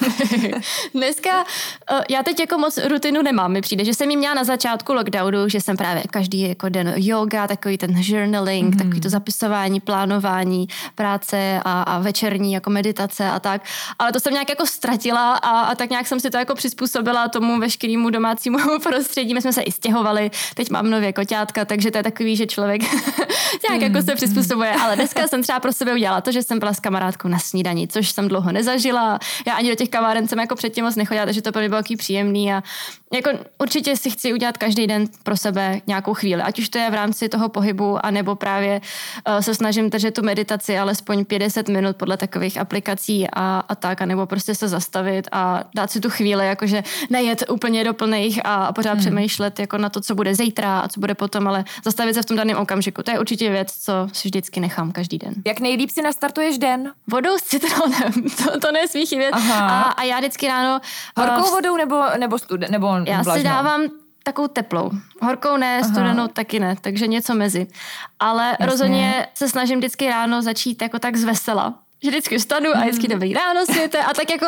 dneska, 0.93 1.45
já 2.09 2.23
teď 2.23 2.39
jako 2.39 2.57
moc 2.57 2.77
rutinu 2.77 3.21
nemám, 3.21 3.51
mi 3.51 3.61
přijde, 3.61 3.85
že 3.85 3.93
jsem 3.93 4.09
ji 4.09 4.17
měla 4.17 4.33
na 4.33 4.43
začátku 4.43 4.93
lockdownu, 4.93 5.49
že 5.49 5.61
jsem 5.61 5.77
právě 5.77 6.03
každý 6.11 6.41
jako 6.41 6.69
den 6.69 6.93
yoga, 6.95 7.47
takový 7.47 7.77
ten 7.77 7.95
journaling, 8.01 8.73
mm. 8.73 8.79
takový 8.79 9.01
to 9.01 9.09
zapisování, 9.09 9.79
plánování, 9.79 10.67
práce 10.95 11.59
a, 11.65 11.81
a 11.81 11.99
večerní 11.99 12.53
jako 12.53 12.69
meditace 12.69 13.29
a 13.29 13.39
tak. 13.39 13.61
Ale 13.99 14.11
to 14.11 14.19
jsem 14.19 14.33
nějak 14.33 14.49
jako 14.49 14.65
ztratila 14.65 15.33
a, 15.33 15.61
a 15.61 15.75
tak 15.75 15.89
nějak 15.89 16.07
jsem 16.07 16.19
si 16.19 16.29
to 16.29 16.37
jako 16.37 16.55
přizpůsobila 16.55 17.27
tomu 17.27 17.59
veškerému 17.59 18.09
domácímu 18.09 18.57
prostředí. 18.83 19.33
My 19.33 19.41
jsme 19.41 19.53
se 19.53 19.61
i 19.61 19.71
stěhovali, 19.71 20.31
teď 20.55 20.69
mám 20.69 20.89
nově 20.89 21.13
koťátka, 21.13 21.65
takže 21.65 21.91
to 21.91 21.97
je 21.97 22.03
takový, 22.03 22.35
že 22.35 22.45
člověk 22.45 22.81
nějak 23.69 23.77
mm. 23.77 23.81
jako 23.81 24.05
se 24.05 24.15
přizpůsobuje. 24.15 24.71
Ale 24.71 24.95
dneska 24.95 25.27
jsem 25.27 25.43
třeba 25.43 25.59
pro 25.59 25.73
sebe 25.73 25.93
udělala 25.93 26.21
to, 26.21 26.31
že 26.31 26.43
jsem 26.43 26.59
byla 26.59 26.73
kamarádkou 26.85 27.27
na 27.27 27.39
snídani, 27.39 27.87
což 27.87 28.09
jsem 28.09 28.27
dlouho 28.27 28.51
nezažila. 28.51 29.19
Já 29.47 29.53
ani 29.53 29.69
do 29.69 29.75
těch 29.75 29.89
kaváren 29.89 30.27
jsem 30.27 30.39
jako 30.39 30.55
předtím 30.55 30.85
moc 30.85 30.95
nechodila, 30.95 31.25
takže 31.25 31.41
to 31.41 31.51
pro 31.51 31.61
mě 31.61 31.69
bylo 31.69 31.81
příjemný 31.97 32.53
a 32.53 32.63
jako 33.13 33.29
určitě 33.57 33.97
si 33.97 34.09
chci 34.09 34.33
udělat 34.33 34.57
každý 34.57 34.87
den 34.87 35.07
pro 35.23 35.37
sebe 35.37 35.81
nějakou 35.87 36.13
chvíli, 36.13 36.41
ať 36.41 36.59
už 36.59 36.69
to 36.69 36.77
je 36.77 36.89
v 36.89 36.93
rámci 36.93 37.15
rámci 37.15 37.29
toho 37.29 37.49
pohybu, 37.49 38.05
anebo 38.05 38.35
právě 38.35 38.81
uh, 39.27 39.39
se 39.39 39.55
snažím 39.55 39.89
držet 39.89 40.13
tu 40.13 40.21
meditaci 40.21 40.77
alespoň 40.77 41.25
50 41.25 41.67
minut 41.67 41.95
podle 41.95 42.17
takových 42.17 42.57
aplikací 42.57 43.27
a, 43.33 43.63
a 43.69 43.75
tak, 43.75 44.01
anebo 44.01 44.25
prostě 44.25 44.55
se 44.55 44.67
zastavit 44.67 45.27
a 45.31 45.63
dát 45.75 45.91
si 45.91 45.99
tu 45.99 46.09
chvíli, 46.09 46.47
jakože 46.47 46.83
nejet 47.09 47.43
úplně 47.49 47.83
do 47.83 47.93
plných 47.93 48.45
a, 48.45 48.65
a 48.65 48.73
pořád 48.73 48.91
hmm. 48.91 48.99
přemýšlet 48.99 49.59
jako 49.59 49.77
na 49.77 49.89
to, 49.89 50.01
co 50.01 50.15
bude 50.15 50.35
zítra 50.35 50.79
a 50.79 50.87
co 50.87 50.99
bude 50.99 51.15
potom, 51.15 51.47
ale 51.47 51.63
zastavit 51.85 52.13
se 52.13 52.21
v 52.21 52.25
tom 52.25 52.37
daném 52.37 52.57
okamžiku. 52.57 53.03
To 53.03 53.11
je 53.11 53.19
určitě 53.19 53.49
věc, 53.49 53.71
co 53.71 53.93
si 54.13 54.27
vždycky 54.27 54.59
nechám 54.59 54.91
každý 54.91 55.17
den. 55.17 55.33
Jak 55.47 55.59
nejlíp 55.59 55.89
si 55.89 56.01
nastartuješ 56.01 56.57
den? 56.57 56.74
Vodou 57.07 57.37
s 57.37 57.41
citronem, 57.41 58.13
to, 58.43 58.59
to 58.59 58.71
nesmí 58.71 59.05
chybět. 59.05 59.31
A, 59.31 59.81
a 59.81 60.03
já 60.03 60.17
vždycky 60.17 60.47
ráno... 60.47 60.81
Horkou 61.17 61.43
uh, 61.43 61.51
vodou 61.51 61.77
nebo, 61.77 62.03
nebo, 62.17 62.39
stude, 62.39 62.67
nebo 62.69 62.87
Já 63.05 63.21
vlažnou? 63.21 63.41
si 63.41 63.43
dávám 63.43 63.81
takovou 64.23 64.47
teplou. 64.47 64.91
Horkou 65.21 65.57
ne, 65.57 65.83
studenou 65.83 66.23
Aha. 66.23 66.27
taky 66.27 66.59
ne, 66.59 66.75
takže 66.81 67.07
něco 67.07 67.35
mezi. 67.35 67.67
Ale 68.19 68.47
Jasně. 68.49 68.65
rozhodně 68.65 69.27
se 69.33 69.49
snažím 69.49 69.79
vždycky 69.79 70.09
ráno 70.09 70.41
začít 70.41 70.81
jako 70.81 70.99
tak 70.99 71.15
zvesela 71.15 71.73
že 72.03 72.09
vždycky 72.11 72.37
vstanu 72.37 72.69
a 72.75 72.79
vždycky 72.79 73.07
dobrý 73.07 73.33
ráno 73.33 73.65
světe 73.65 74.03
a 74.03 74.13
tak 74.13 74.29
jako 74.29 74.45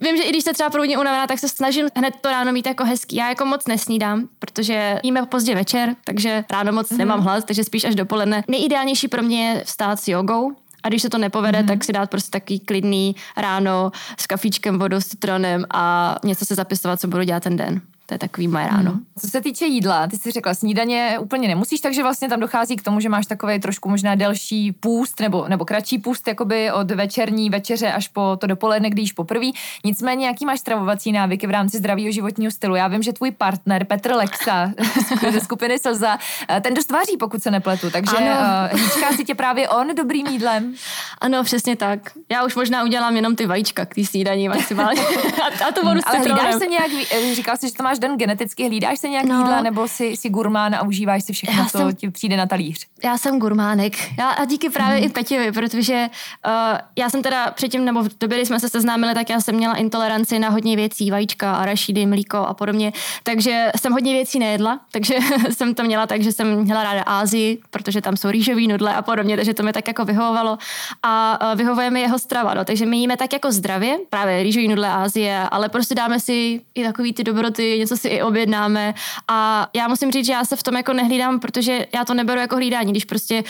vím, 0.00 0.16
že 0.16 0.22
i 0.22 0.28
když 0.28 0.44
se 0.44 0.52
třeba 0.52 0.70
probudím 0.70 1.00
unavená, 1.00 1.26
tak 1.26 1.38
se 1.38 1.48
snažím 1.48 1.88
hned 1.96 2.14
to 2.20 2.30
ráno 2.30 2.52
mít 2.52 2.66
jako 2.66 2.84
hezký. 2.84 3.16
Já 3.16 3.28
jako 3.28 3.44
moc 3.44 3.66
nesnídám, 3.66 4.28
protože 4.38 5.00
jíme 5.02 5.26
pozdě 5.26 5.54
večer, 5.54 5.94
takže 6.04 6.44
ráno 6.50 6.72
moc 6.72 6.88
mm-hmm. 6.88 6.96
nemám 6.96 7.20
hlad, 7.20 7.44
takže 7.44 7.64
spíš 7.64 7.84
až 7.84 7.94
dopoledne. 7.94 8.44
Nejideálnější 8.48 9.08
pro 9.08 9.22
mě 9.22 9.48
je 9.48 9.64
vstát 9.64 10.00
s 10.00 10.08
jogou, 10.08 10.52
a 10.82 10.88
když 10.88 11.02
se 11.02 11.10
to 11.10 11.18
nepovede, 11.18 11.58
mm-hmm. 11.58 11.66
tak 11.66 11.84
si 11.84 11.92
dát 11.92 12.10
prostě 12.10 12.30
takový 12.30 12.60
klidný 12.60 13.16
ráno 13.36 13.92
s 14.20 14.26
kafíčkem, 14.26 14.78
vodou, 14.78 15.00
s 15.00 15.06
citronem 15.06 15.64
a 15.70 16.14
něco 16.24 16.44
se 16.44 16.54
zapisovat, 16.54 17.00
co 17.00 17.08
budu 17.08 17.22
dělat 17.22 17.42
ten 17.42 17.56
den. 17.56 17.80
To 18.08 18.14
je 18.14 18.18
takový 18.18 18.48
moje 18.48 18.66
ráno. 18.66 18.90
Hmm. 18.90 19.04
Co 19.18 19.28
se 19.28 19.40
týče 19.40 19.66
jídla, 19.66 20.06
ty 20.06 20.16
jsi 20.16 20.30
řekla, 20.30 20.54
snídaně 20.54 21.18
úplně 21.20 21.48
nemusíš, 21.48 21.80
takže 21.80 22.02
vlastně 22.02 22.28
tam 22.28 22.40
dochází 22.40 22.76
k 22.76 22.82
tomu, 22.82 23.00
že 23.00 23.08
máš 23.08 23.26
takový 23.26 23.60
trošku 23.60 23.88
možná 23.88 24.14
delší 24.14 24.72
půst 24.72 25.20
nebo, 25.20 25.48
nebo 25.48 25.64
kratší 25.64 25.98
půst, 25.98 26.28
jakoby 26.28 26.72
od 26.72 26.90
večerní 26.90 27.50
večeře 27.50 27.92
až 27.92 28.08
po 28.08 28.36
to 28.40 28.46
dopoledne, 28.46 28.90
když 28.90 29.12
poprvé. 29.12 29.46
Nicméně, 29.84 30.26
jaký 30.26 30.46
máš 30.46 30.60
stravovací 30.60 31.12
návyky 31.12 31.46
v 31.46 31.50
rámci 31.50 31.78
zdravého 31.78 32.12
životního 32.12 32.50
stylu? 32.50 32.74
Já 32.74 32.88
vím, 32.88 33.02
že 33.02 33.12
tvůj 33.12 33.30
partner 33.30 33.84
Petr 33.84 34.12
Lexa 34.12 34.72
ze 35.32 35.40
skupiny 35.40 35.78
Slza, 35.78 36.18
eh, 36.50 36.60
ten 36.60 36.74
dost 36.74 36.90
váří, 36.90 37.16
pokud 37.16 37.42
se 37.42 37.50
nepletu, 37.50 37.90
takže 37.90 38.16
uh, 38.16 39.16
si 39.16 39.24
tě 39.24 39.34
právě 39.34 39.68
on 39.68 39.94
dobrým 39.94 40.26
jídlem. 40.26 40.74
Ano, 41.20 41.44
přesně 41.44 41.76
tak. 41.76 42.00
Já 42.28 42.44
už 42.44 42.54
možná 42.54 42.84
udělám 42.84 43.16
jenom 43.16 43.36
ty 43.36 43.46
vajíčka 43.46 43.86
k 43.86 43.94
té 43.94 44.04
snídaní 44.04 44.48
maximálně. 44.48 45.02
a, 45.62 45.64
a 45.68 45.72
to 45.72 45.82
vodu 45.82 46.00
Ale 46.04 46.58
se 46.58 46.66
nějak, 46.66 46.90
eh, 47.12 47.34
říkal 47.34 47.56
jsi, 47.56 47.68
že 47.68 47.74
to 47.74 47.82
máš 47.82 47.97
máš 47.98 48.08
den 48.08 48.18
geneticky, 48.18 48.66
hlídáš 48.66 48.98
se 48.98 49.08
nějak 49.08 49.26
no. 49.26 49.38
jídla, 49.38 49.60
nebo 49.60 49.88
jsi, 49.88 50.04
jsi 50.04 50.28
gurmán 50.28 50.74
a 50.74 50.82
užíváš 50.82 51.24
si 51.24 51.32
všechno, 51.32 51.62
já 51.62 51.68
co 51.68 51.78
jsem, 51.78 51.94
ti 51.94 52.10
přijde 52.10 52.36
na 52.36 52.46
talíř? 52.46 52.86
Já 53.04 53.18
jsem 53.18 53.38
gurmánek. 53.38 54.18
Já, 54.18 54.30
a 54.30 54.44
díky 54.44 54.70
právě 54.70 54.96
hmm. 54.96 55.06
i 55.06 55.08
Petěvi, 55.08 55.52
protože 55.52 56.08
uh, 56.46 56.78
já 56.96 57.10
jsem 57.10 57.22
teda 57.22 57.50
předtím, 57.50 57.84
nebo 57.84 58.02
v 58.02 58.08
době, 58.20 58.38
kdy 58.38 58.46
jsme 58.46 58.60
se 58.60 58.68
seznámili, 58.68 59.14
tak 59.14 59.30
já 59.30 59.40
jsem 59.40 59.54
měla 59.54 59.74
intoleranci 59.74 60.38
na 60.38 60.48
hodně 60.48 60.76
věcí, 60.76 61.10
vajíčka, 61.10 61.54
arašidy, 61.54 62.06
mlíko 62.06 62.36
a 62.36 62.54
podobně, 62.54 62.92
takže 63.22 63.70
jsem 63.80 63.92
hodně 63.92 64.12
věcí 64.12 64.38
nejedla, 64.38 64.80
takže 64.92 65.14
jsem 65.50 65.74
to 65.74 65.82
měla 65.82 66.06
tak, 66.06 66.22
že 66.22 66.32
jsem 66.32 66.62
měla 66.62 66.84
ráda 66.84 67.02
Ázii, 67.02 67.58
protože 67.70 68.00
tam 68.00 68.16
jsou 68.16 68.30
rýžový 68.30 68.68
nudle 68.68 68.94
a 68.94 69.02
podobně, 69.02 69.36
takže 69.36 69.54
to 69.54 69.62
mi 69.62 69.72
tak 69.72 69.88
jako 69.88 70.04
vyhovovalo 70.04 70.58
a 71.02 71.38
uh, 71.52 71.58
vyhovuje 71.58 71.90
mi 71.90 72.00
jeho 72.00 72.18
strava, 72.18 72.54
no, 72.54 72.64
takže 72.64 72.86
my 72.86 72.96
jíme 72.96 73.16
tak 73.16 73.32
jako 73.32 73.52
zdravě, 73.52 73.98
právě 74.10 74.42
rýžový 74.42 74.68
nudle 74.68 74.88
Ázie, 74.88 75.42
ale 75.50 75.68
prostě 75.68 75.94
dáme 75.94 76.20
si 76.20 76.60
i 76.74 76.84
takový 76.84 77.12
ty 77.12 77.24
dobroty, 77.24 77.78
něco 77.88 77.96
si 77.96 78.08
i 78.08 78.22
objednáme 78.22 78.94
a 79.28 79.68
já 79.76 79.88
musím 79.88 80.10
říct, 80.12 80.26
že 80.26 80.32
já 80.32 80.44
se 80.44 80.56
v 80.56 80.62
tom 80.62 80.76
jako 80.76 80.92
nehlídám, 80.92 81.40
protože 81.40 81.86
já 81.94 82.04
to 82.04 82.14
neberu 82.14 82.40
jako 82.40 82.56
hlídání, 82.56 82.92
když 82.92 83.04
prostě 83.04 83.44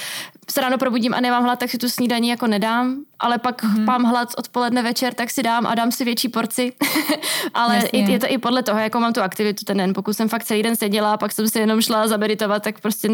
se 0.51 0.61
ráno 0.61 0.79
probudím 0.79 1.15
a 1.15 1.21
nemám 1.21 1.45
hlad, 1.45 1.59
tak 1.59 1.71
si 1.71 1.79
tu 1.79 1.89
snídaní 1.89 2.29
jako 2.29 2.47
nedám, 2.47 2.97
ale 3.19 3.39
pak 3.39 3.65
hmm. 3.65 3.85
mám 3.85 4.05
hlad 4.05 4.29
odpoledne 4.39 4.83
večer, 4.83 5.15
tak 5.15 5.31
si 5.31 5.43
dám 5.43 5.67
a 5.67 5.75
dám 5.75 5.93
si 5.93 6.05
větší 6.05 6.29
porci. 6.29 6.73
ale 7.55 7.83
je, 7.93 8.11
je 8.11 8.19
to 8.19 8.27
i 8.29 8.39
podle 8.39 8.63
toho, 8.63 8.79
jako 8.79 9.01
mám 9.01 9.13
tu 9.13 9.21
aktivitu 9.21 9.65
ten 9.65 9.77
den. 9.77 9.95
Pokud 9.95 10.13
jsem 10.13 10.29
fakt 10.29 10.45
celý 10.45 10.63
den 10.63 10.77
seděla 10.77 11.13
a 11.13 11.17
pak 11.17 11.33
jsem 11.33 11.49
si 11.49 11.59
jenom 11.59 11.81
šla 11.81 12.09
zabeditovat, 12.09 12.63
tak 12.63 12.81
prostě 12.81 13.09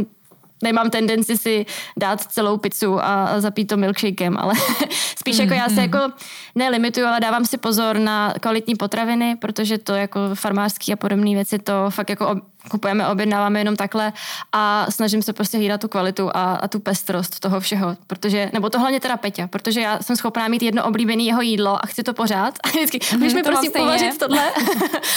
nemám 0.63 0.91
tendenci 0.91 1.39
si 1.39 1.67
dát 1.97 2.21
celou 2.21 2.57
pizzu 2.57 3.05
a 3.05 3.41
zapít 3.41 3.67
to 3.67 3.77
milkshakem, 3.77 4.37
ale 4.39 4.55
spíš 5.19 5.39
jako 5.39 5.55
já 5.55 5.69
se 5.69 5.75
mm-hmm. 5.75 5.81
jako 5.81 6.13
nelimituju, 6.55 7.07
ale 7.07 7.21
dávám 7.21 7.45
si 7.45 7.59
pozor 7.59 7.99
na 7.99 8.35
kvalitní 8.41 8.75
potraviny, 8.75 9.37
protože 9.37 9.79
to 9.79 9.95
jako 9.95 10.21
farmářský 10.35 10.93
a 10.93 10.97
podobné 10.97 11.35
věci 11.35 11.59
to 11.59 11.73
fakt 11.91 12.11
jako 12.11 12.41
kupujeme, 12.71 13.09
objednáváme 13.09 13.61
jenom 13.61 13.77
takhle 13.77 14.13
a 14.53 14.87
snažím 14.91 15.23
se 15.23 15.33
prostě 15.33 15.59
hlídat 15.59 15.81
tu 15.81 15.89
kvalitu 15.89 16.31
a, 16.35 16.55
a 16.55 16.69
tu 16.69 16.81
pestrost 16.81 17.41
toho 17.41 17.61
všeho, 17.61 17.97
protože, 18.07 18.51
nebo 18.53 18.71
to 18.71 18.79
hlavně 18.79 19.01
teda 19.01 19.17
Peťa, 19.17 19.47
protože 19.47 19.81
já 19.81 20.03
jsem 20.03 20.17
schopná 20.17 20.49
mít 20.49 20.63
jedno 20.63 20.85
oblíbené 20.85 21.23
jeho 21.23 21.41
jídlo 21.41 21.85
a 21.85 21.87
chci 21.87 22.03
to 22.03 22.15
pořád 22.15 22.55
a 22.65 22.69
vždycky, 22.85 22.99
můžeš 23.17 23.35
mi 23.35 23.43
prosím 23.43 23.73
povařit 23.73 24.19
tohle? 24.19 24.43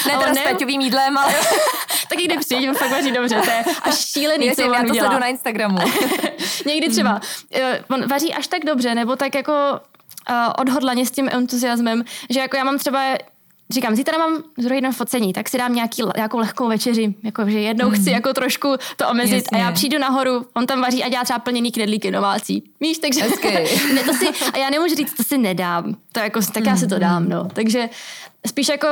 ne 0.08 0.14
teda 0.20 0.34
ne, 0.34 0.42
s 0.42 0.44
Peťovým 0.44 0.82
jídlem, 0.82 1.18
ale... 1.18 1.34
tak 2.10 2.20
jde 2.20 2.38
přijď, 2.38 2.70
on 2.70 2.76
fakt 2.76 2.92
vaří 2.92 3.12
dobře, 3.12 3.42
to 3.42 3.50
je 3.50 3.64
až 3.82 4.06
šílený, 4.06 4.46
Jestli, 4.46 4.64
co 4.64 4.74
já 4.74 4.84
to 4.84 4.94
sledu 4.94 5.20
na 5.20 5.28
Instagramu. 5.28 5.78
Někdy 6.66 6.90
třeba, 6.90 7.14
mm. 7.14 7.96
on 7.96 8.08
vaří 8.08 8.34
až 8.34 8.48
tak 8.48 8.66
dobře, 8.66 8.96
nebo 8.96 9.16
tak 9.16 9.36
jako 9.36 9.52
uh, 10.30 10.36
odhodlaně 10.58 11.06
s 11.06 11.12
tím 11.12 11.30
entuziasmem, 11.32 12.04
že 12.30 12.40
jako 12.40 12.58
já 12.58 12.64
mám 12.64 12.78
třeba 12.78 13.02
říkám, 13.70 13.96
zítra 13.96 14.18
mám 14.18 14.44
zrovna 14.58 14.76
jeden 14.76 14.94
focení, 14.94 15.34
tak 15.34 15.50
si 15.50 15.58
dám 15.58 15.76
nějaký, 15.76 16.02
nějakou 16.16 16.38
lehkou 16.38 16.68
večeři, 16.68 17.16
jakože 17.24 17.60
jednou 17.60 17.90
mm. 17.90 17.96
chci 17.96 18.12
jako 18.12 18.34
trošku 18.34 18.76
to 18.98 19.10
omezit 19.10 19.36
Jasně. 19.36 19.58
a 19.58 19.62
já 19.62 19.72
přijdu 19.72 20.00
nahoru, 20.00 20.46
on 20.54 20.68
tam 20.68 20.82
vaří 20.82 21.04
a 21.04 21.10
dělá 21.10 21.24
třeba 21.24 21.40
plněný 21.40 21.72
knedlíky 21.72 22.12
domácí. 22.12 22.64
Víš, 22.80 22.98
takže 22.98 23.22
ne, 23.94 24.04
to 24.04 24.14
si, 24.14 24.28
a 24.54 24.58
já 24.58 24.70
nemůžu 24.70 24.96
říct, 24.96 25.14
to 25.14 25.24
si 25.24 25.38
nedám, 25.38 25.96
to 26.12 26.20
jako, 26.20 26.40
tak 26.54 26.66
já 26.66 26.78
si 26.78 26.88
to 26.88 27.00
dám, 27.00 27.30
no. 27.30 27.48
Takže 27.54 27.90
spíš 28.48 28.70
jako 28.70 28.88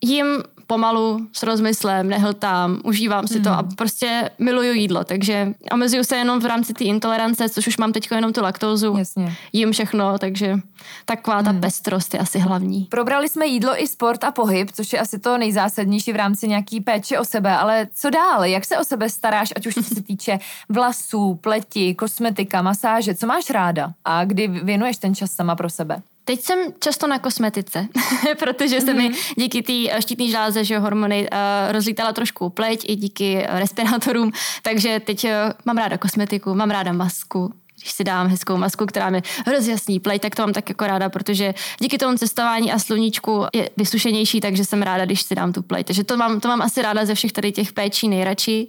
jim 0.00 0.26
pomalu, 0.66 1.26
s 1.32 1.42
rozmyslem, 1.42 2.08
nehltám, 2.08 2.80
užívám 2.84 3.28
si 3.28 3.40
to 3.40 3.50
a 3.50 3.56
hmm. 3.56 3.74
prostě 3.76 4.30
miluju 4.38 4.72
jídlo, 4.72 5.04
takže 5.04 5.54
omezuju 5.72 6.04
se 6.04 6.16
jenom 6.16 6.40
v 6.40 6.44
rámci 6.44 6.74
té 6.74 6.84
intolerance, 6.84 7.48
což 7.48 7.66
už 7.66 7.76
mám 7.76 7.92
teď 7.92 8.08
jenom 8.10 8.32
tu 8.32 8.42
laktózu, 8.42 8.94
Jasně. 8.98 9.36
jím 9.52 9.72
všechno, 9.72 10.18
takže 10.18 10.56
taková 11.04 11.42
ta 11.42 11.50
hmm. 11.50 11.60
pestrost 11.60 12.14
je 12.14 12.20
asi 12.20 12.38
hlavní. 12.38 12.84
Probrali 12.90 13.28
jsme 13.28 13.46
jídlo 13.46 13.82
i 13.82 13.86
sport 13.86 14.24
a 14.24 14.30
pohyb, 14.30 14.70
což 14.72 14.92
je 14.92 14.98
asi 14.98 15.18
to 15.18 15.38
nejzásadnější 15.38 16.12
v 16.12 16.16
rámci 16.16 16.48
nějaký 16.48 16.80
péče 16.80 17.18
o 17.18 17.24
sebe, 17.24 17.56
ale 17.56 17.88
co 17.94 18.10
dál? 18.10 18.44
Jak 18.44 18.64
se 18.64 18.78
o 18.78 18.84
sebe 18.84 19.08
staráš, 19.08 19.52
ať 19.56 19.66
už 19.66 19.74
se 19.74 20.02
týče 20.06 20.38
vlasů, 20.68 21.34
pleti, 21.34 21.94
kosmetika, 21.94 22.62
masáže, 22.62 23.14
co 23.14 23.26
máš 23.26 23.50
ráda 23.50 23.92
a 24.04 24.24
kdy 24.24 24.48
věnuješ 24.48 24.96
ten 24.96 25.14
čas 25.14 25.30
sama 25.32 25.56
pro 25.56 25.70
sebe? 25.70 26.02
Teď 26.24 26.40
jsem 26.40 26.58
často 26.80 27.06
na 27.06 27.18
kosmetice, 27.18 27.88
protože 28.38 28.80
se 28.80 28.86
mm-hmm. 28.86 28.96
mi 28.96 29.08
mhm. 29.08 29.18
díky 29.36 29.62
té 29.62 30.02
štítné 30.02 30.28
žláze, 30.28 30.64
že 30.64 30.78
hormony 30.78 31.28
uh, 31.28 31.72
rozlítala 31.72 32.12
trošku 32.12 32.50
pleť 32.50 32.84
i 32.88 32.96
díky 32.96 33.44
respirátorům, 33.48 34.32
takže 34.62 35.00
teď 35.00 35.24
uh, 35.24 35.30
mám 35.64 35.76
ráda 35.76 35.98
kosmetiku, 35.98 36.54
mám 36.54 36.70
ráda 36.70 36.92
masku, 36.92 37.52
když 37.84 37.92
si 37.92 38.04
dám 38.04 38.26
hezkou 38.26 38.56
masku, 38.56 38.86
která 38.86 39.10
mi 39.10 39.22
rozjasní 39.46 40.00
pleť, 40.00 40.22
tak 40.22 40.34
to 40.34 40.42
mám 40.42 40.52
tak 40.52 40.68
jako 40.68 40.86
ráda, 40.86 41.08
protože 41.08 41.54
díky 41.78 41.98
tomu 41.98 42.18
cestování 42.18 42.72
a 42.72 42.78
sluníčku 42.78 43.44
je 43.54 43.70
vysušenější, 43.76 44.40
takže 44.40 44.64
jsem 44.64 44.82
ráda, 44.82 45.04
když 45.04 45.22
si 45.22 45.34
dám 45.34 45.52
tu 45.52 45.62
pleť. 45.62 45.86
Takže 45.86 46.04
to 46.04 46.16
mám, 46.16 46.40
to 46.40 46.48
mám 46.48 46.62
asi 46.62 46.82
ráda 46.82 47.04
ze 47.04 47.14
všech 47.14 47.32
tady 47.32 47.52
těch 47.52 47.72
péčí 47.72 48.08
nejradši. 48.08 48.68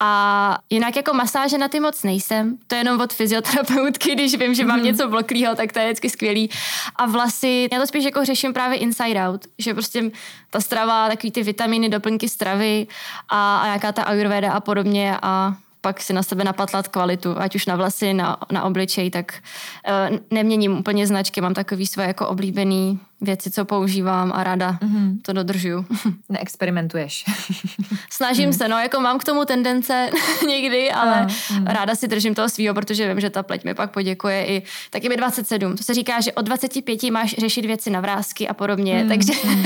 A 0.00 0.58
jinak 0.70 0.96
jako 0.96 1.14
masáže 1.14 1.58
na 1.58 1.68
ty 1.68 1.80
moc 1.80 2.02
nejsem. 2.02 2.56
To 2.66 2.74
je 2.74 2.80
jenom 2.80 3.00
od 3.00 3.12
fyzioterapeutky, 3.12 4.14
když 4.14 4.38
vím, 4.38 4.54
že 4.54 4.64
mám 4.64 4.78
mm. 4.78 4.84
něco 4.84 5.08
bloklýho, 5.08 5.54
tak 5.54 5.72
to 5.72 5.78
je 5.78 5.84
vždycky 5.86 6.10
skvělý. 6.10 6.50
A 6.96 7.06
vlasy, 7.06 7.68
já 7.72 7.80
to 7.80 7.86
spíš 7.86 8.04
jako 8.04 8.24
řeším 8.24 8.52
právě 8.52 8.78
inside 8.78 9.28
out, 9.28 9.46
že 9.58 9.74
prostě 9.74 10.10
ta 10.50 10.60
strava, 10.60 11.08
takový 11.08 11.30
ty 11.30 11.42
vitamíny, 11.42 11.88
doplňky 11.88 12.28
stravy 12.28 12.86
a, 13.28 13.58
a 13.58 13.66
jaká 13.66 13.92
ta 13.92 14.02
ayurveda 14.02 14.52
a 14.52 14.60
podobně 14.60 15.18
a 15.22 15.54
pak 15.84 16.00
si 16.00 16.16
na 16.16 16.22
sebe 16.24 16.44
napatlat 16.44 16.88
kvalitu, 16.88 17.36
ať 17.36 17.60
už 17.60 17.68
na 17.68 17.76
vlasy, 17.76 18.16
na, 18.16 18.40
na 18.48 18.64
obličej, 18.64 19.12
tak 19.12 19.44
uh, 19.84 20.16
neměním 20.32 20.80
úplně 20.80 21.06
značky, 21.06 21.40
mám 21.40 21.54
takový 21.54 21.86
své 21.86 22.16
jako 22.16 22.28
oblíbený 22.28 23.00
věci, 23.20 23.50
co 23.50 23.64
používám 23.64 24.32
a 24.34 24.44
ráda 24.44 24.72
mm-hmm. 24.72 25.18
to 25.22 25.32
dodržuju. 25.32 25.86
Neexperimentuješ. 26.28 27.24
Snažím 28.10 28.46
mm. 28.46 28.52
se, 28.52 28.68
no, 28.68 28.78
jako 28.78 29.00
mám 29.00 29.18
k 29.18 29.24
tomu 29.24 29.44
tendence 29.44 30.10
někdy, 30.48 30.90
ale 30.90 31.26
mm. 31.50 31.66
ráda 31.66 31.94
si 31.94 32.08
držím 32.08 32.34
toho 32.34 32.48
svýho, 32.48 32.74
protože 32.74 33.08
vím, 33.08 33.20
že 33.20 33.30
ta 33.30 33.42
pleť 33.42 33.64
mi 33.64 33.74
pak 33.74 33.90
poděkuje 33.90 34.46
i 34.46 34.62
taky 34.90 35.08
mi 35.08 35.16
27. 35.16 35.76
To 35.76 35.82
se 35.82 35.94
říká, 35.94 36.20
že 36.20 36.32
od 36.32 36.42
25 36.44 37.02
máš 37.02 37.34
řešit 37.38 37.64
věci 37.64 37.90
na 37.90 38.00
vrázky 38.00 38.48
a 38.48 38.54
podobně, 38.54 39.02
mm. 39.02 39.08
takže 39.08 39.32
mm. 39.44 39.64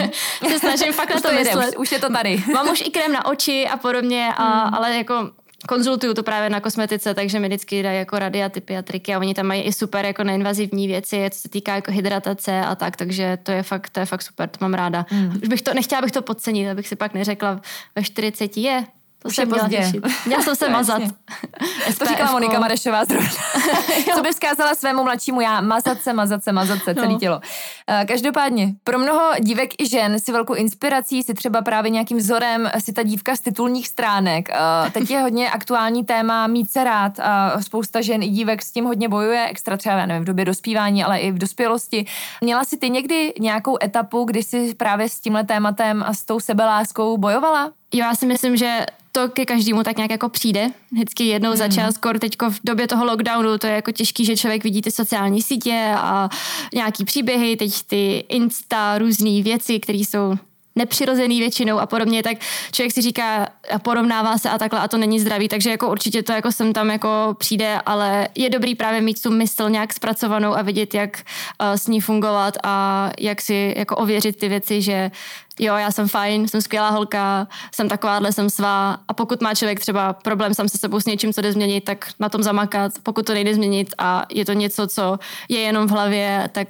se 0.49 0.59
snažím 0.59 0.93
fakt 0.93 1.15
na 1.15 1.21
to, 1.21 1.29
to 1.29 1.35
myslet. 1.35 1.69
Už, 1.69 1.77
už 1.77 1.93
je 1.93 1.99
to 1.99 2.13
tady. 2.13 2.43
mám 2.55 2.71
už 2.71 2.81
i 2.87 2.91
krém 2.91 3.13
na 3.13 3.27
oči 3.27 3.69
a 3.69 3.77
podobně, 3.77 4.29
a, 4.37 4.69
mm. 4.69 4.75
ale 4.75 4.97
jako 4.97 5.31
konzultuju 5.67 6.15
to 6.15 6.23
právě 6.23 6.51
na 6.51 6.61
kosmetice, 6.61 7.15
takže 7.15 7.41
mi 7.41 7.49
vždycky 7.49 7.83
dají 7.83 7.99
jako 7.99 8.19
rady 8.19 8.43
a 8.43 8.49
typy 8.49 8.77
a 8.77 8.83
triky 8.83 9.15
a 9.15 9.19
oni 9.19 9.35
tam 9.35 9.47
mají 9.47 9.63
i 9.63 9.73
super 9.73 10.05
jako 10.05 10.25
neinvazivní 10.25 10.87
věci, 10.87 11.27
co 11.31 11.41
se 11.41 11.49
týká 11.49 11.75
jako 11.75 11.93
hydratace 11.93 12.61
a 12.61 12.75
tak, 12.75 12.97
takže 12.97 13.39
to 13.43 13.53
je 13.53 13.63
fakt, 13.63 13.91
to 13.91 14.01
je 14.01 14.07
fakt 14.07 14.23
super, 14.23 14.49
to 14.49 14.59
mám 14.61 14.75
ráda. 14.75 15.07
Mm. 15.11 15.39
Už 15.43 15.49
bych 15.49 15.63
to, 15.63 15.75
nechtěla 15.75 16.03
bych 16.03 16.13
to 16.13 16.23
podcenit, 16.23 16.69
abych 16.69 16.89
si 16.89 16.97
pak 16.97 17.15
neřekla 17.15 17.61
ve 17.97 18.03
40 18.03 18.57
je, 18.57 18.85
to 19.23 19.29
Už 19.29 19.37
jsem 19.37 19.49
měla 19.49 19.63
pozdě. 19.63 19.93
Měla 20.27 20.43
jsem 20.43 20.57
se 20.57 20.69
mazat. 20.69 21.03
to 21.99 22.07
říkala 22.07 22.33
Monika 22.33 22.61
Marešová 22.61 23.05
zrovna. 23.05 23.31
Co 24.15 24.23
by 24.23 24.33
vzkázala 24.33 24.75
svému 24.75 25.05
mladšímu 25.05 25.41
já? 25.41 25.61
Mazat 25.61 26.01
se, 26.01 26.13
mazat 26.13 26.45
se, 26.45 26.53
mazat 26.53 26.79
se, 26.85 26.95
celé 26.95 27.09
no. 27.09 27.19
tělo. 27.19 27.37
Uh, 27.37 28.05
každopádně, 28.07 28.75
pro 28.85 28.99
mnoho 28.99 29.31
dívek 29.41 29.71
i 29.79 29.89
žen 29.89 30.21
si 30.21 30.33
velkou 30.33 30.55
inspirací, 30.55 31.23
si 31.23 31.35
třeba 31.35 31.63
právě 31.63 31.91
nějakým 31.91 32.19
vzorem, 32.19 32.71
si 32.79 32.93
ta 32.93 33.03
dívka 33.03 33.37
z 33.37 33.41
titulních 33.41 33.89
stránek. 33.89 34.49
Uh, 34.49 34.91
teď 34.91 35.11
je 35.11 35.21
hodně 35.21 35.51
aktuální 35.51 36.05
téma 36.05 36.47
mít 36.47 36.71
se 36.71 36.85
rád. 36.85 37.13
Spousta 37.61 38.01
žen 38.01 38.23
i 38.23 38.29
dívek 38.29 38.63
s 38.63 38.73
tím 38.73 38.85
hodně 38.85 39.09
bojuje, 39.09 39.47
extra 39.47 39.77
třeba, 39.77 40.07
nevím, 40.07 40.23
v 40.23 40.27
době 40.27 40.45
dospívání, 40.45 41.05
ale 41.05 41.19
i 41.19 41.33
v 41.33 41.39
dospělosti. 41.39 42.07
Měla 42.41 42.65
si 42.65 42.77
ty 42.77 42.91
někdy 42.91 43.33
nějakou 43.41 43.79
etapu, 43.83 44.25
kdy 44.25 44.43
jsi 44.43 44.75
právě 44.75 45.09
s 45.09 45.21
tímhle 45.21 45.45
tématem 45.45 46.03
a 46.03 46.15
s 46.15 46.25
tou 46.25 46.41
sebeláskou 46.41 47.19
bojovala? 47.19 47.73
Jo, 47.93 48.05
já 48.05 48.15
si 48.15 48.27
myslím, 48.27 48.57
že 48.57 48.87
to 49.13 49.29
ke 49.29 49.47
každému 49.47 49.83
tak 49.83 49.97
nějak 49.97 50.11
jako 50.11 50.29
přijde. 50.29 50.71
Vždycky 50.93 51.25
jednou 51.25 51.51
mm. 51.51 51.57
za 51.57 51.69
čas, 51.69 51.99
kor 51.99 52.19
teďko 52.19 52.51
v 52.51 52.61
době 52.65 52.89
toho 52.89 53.05
lockdownu, 53.05 53.59
to 53.59 53.67
je 53.67 53.73
jako 53.73 53.93
těžký, 53.93 54.25
že 54.25 54.37
člověk 54.37 54.65
vidí 54.65 54.83
ty 54.83 54.91
sociální 54.91 55.43
sítě 55.43 55.95
a 55.97 56.29
nějaký 56.75 57.05
příběhy, 57.05 57.57
teď 57.57 57.83
ty 57.87 58.25
Insta, 58.29 58.99
různé 58.99 59.43
věci, 59.43 59.81
které 59.81 59.99
jsou 59.99 60.37
nepřirozený 60.79 61.41
většinou 61.41 61.79
a 61.79 61.87
podobně, 61.87 62.23
tak 62.23 62.39
člověk 62.73 62.93
si 62.93 63.03
říká, 63.03 63.49
porovnává 63.83 64.39
se 64.39 64.51
a 64.51 64.59
takhle 64.59 64.81
a 64.81 64.89
to 64.89 64.97
není 64.97 65.21
zdravý, 65.21 65.49
takže 65.49 65.71
jako 65.71 65.91
určitě 65.91 66.23
to 66.23 66.33
jako 66.33 66.53
sem 66.53 66.73
tam 66.73 66.91
jako 66.91 67.37
přijde, 67.39 67.81
ale 67.87 68.29
je 68.35 68.51
dobrý 68.51 68.75
právě 68.75 69.01
mít 69.01 69.23
tu 69.23 69.31
mysl 69.31 69.71
nějak 69.71 69.93
zpracovanou 69.93 70.55
a 70.55 70.63
vidět, 70.63 70.95
jak 70.95 71.11
uh, 71.17 71.67
s 71.77 71.87
ní 71.87 72.01
fungovat 72.01 72.55
a 72.65 73.11
jak 73.21 73.41
si 73.41 73.75
jako 73.77 73.97
ověřit 73.97 74.37
ty 74.37 74.49
věci, 74.49 74.83
že 74.83 75.11
jo, 75.59 75.75
já 75.77 75.91
jsem 75.91 76.09
fajn, 76.09 76.49
jsem 76.49 76.63
skvělá 76.63 76.91
holka, 76.91 77.49
jsem 77.75 77.89
takováhle, 77.89 78.33
jsem 78.33 78.51
svá. 78.51 78.99
A 79.09 79.13
pokud 79.15 79.41
má 79.41 79.55
člověk 79.55 79.81
třeba 79.81 80.13
problém 80.13 80.55
sám 80.55 80.69
se 80.69 80.79
sebou 80.79 81.01
s 81.01 81.07
něčím, 81.07 81.33
co 81.33 81.41
jde 81.41 81.53
změnit, 81.53 81.85
tak 81.85 82.09
na 82.21 82.29
tom 82.29 82.43
zamakat, 82.43 82.93
pokud 83.03 83.27
to 83.27 83.35
nejde 83.35 83.55
změnit 83.55 83.95
a 83.99 84.25
je 84.31 84.45
to 84.45 84.53
něco, 84.53 84.87
co 84.87 85.19
je 85.49 85.61
jenom 85.61 85.87
v 85.87 85.91
hlavě, 85.91 86.49
tak 86.53 86.69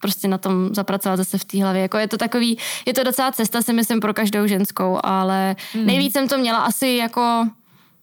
prostě 0.00 0.28
na 0.28 0.38
tom 0.38 0.74
zapracovat 0.74 1.16
zase 1.16 1.38
v 1.38 1.44
té 1.44 1.62
hlavě. 1.62 1.82
Jako 1.82 1.98
je 1.98 2.08
to 2.08 2.18
takový, 2.18 2.58
je 2.86 2.94
to 2.94 3.04
docela 3.04 3.32
cesta 3.32 3.62
si 3.62 3.72
myslím 3.72 4.00
pro 4.00 4.14
každou 4.14 4.46
ženskou, 4.46 4.98
ale 5.02 5.56
mm. 5.74 5.86
nejvíc 5.86 6.12
jsem 6.12 6.28
to 6.28 6.38
měla 6.38 6.58
asi 6.58 6.88
jako 6.88 7.46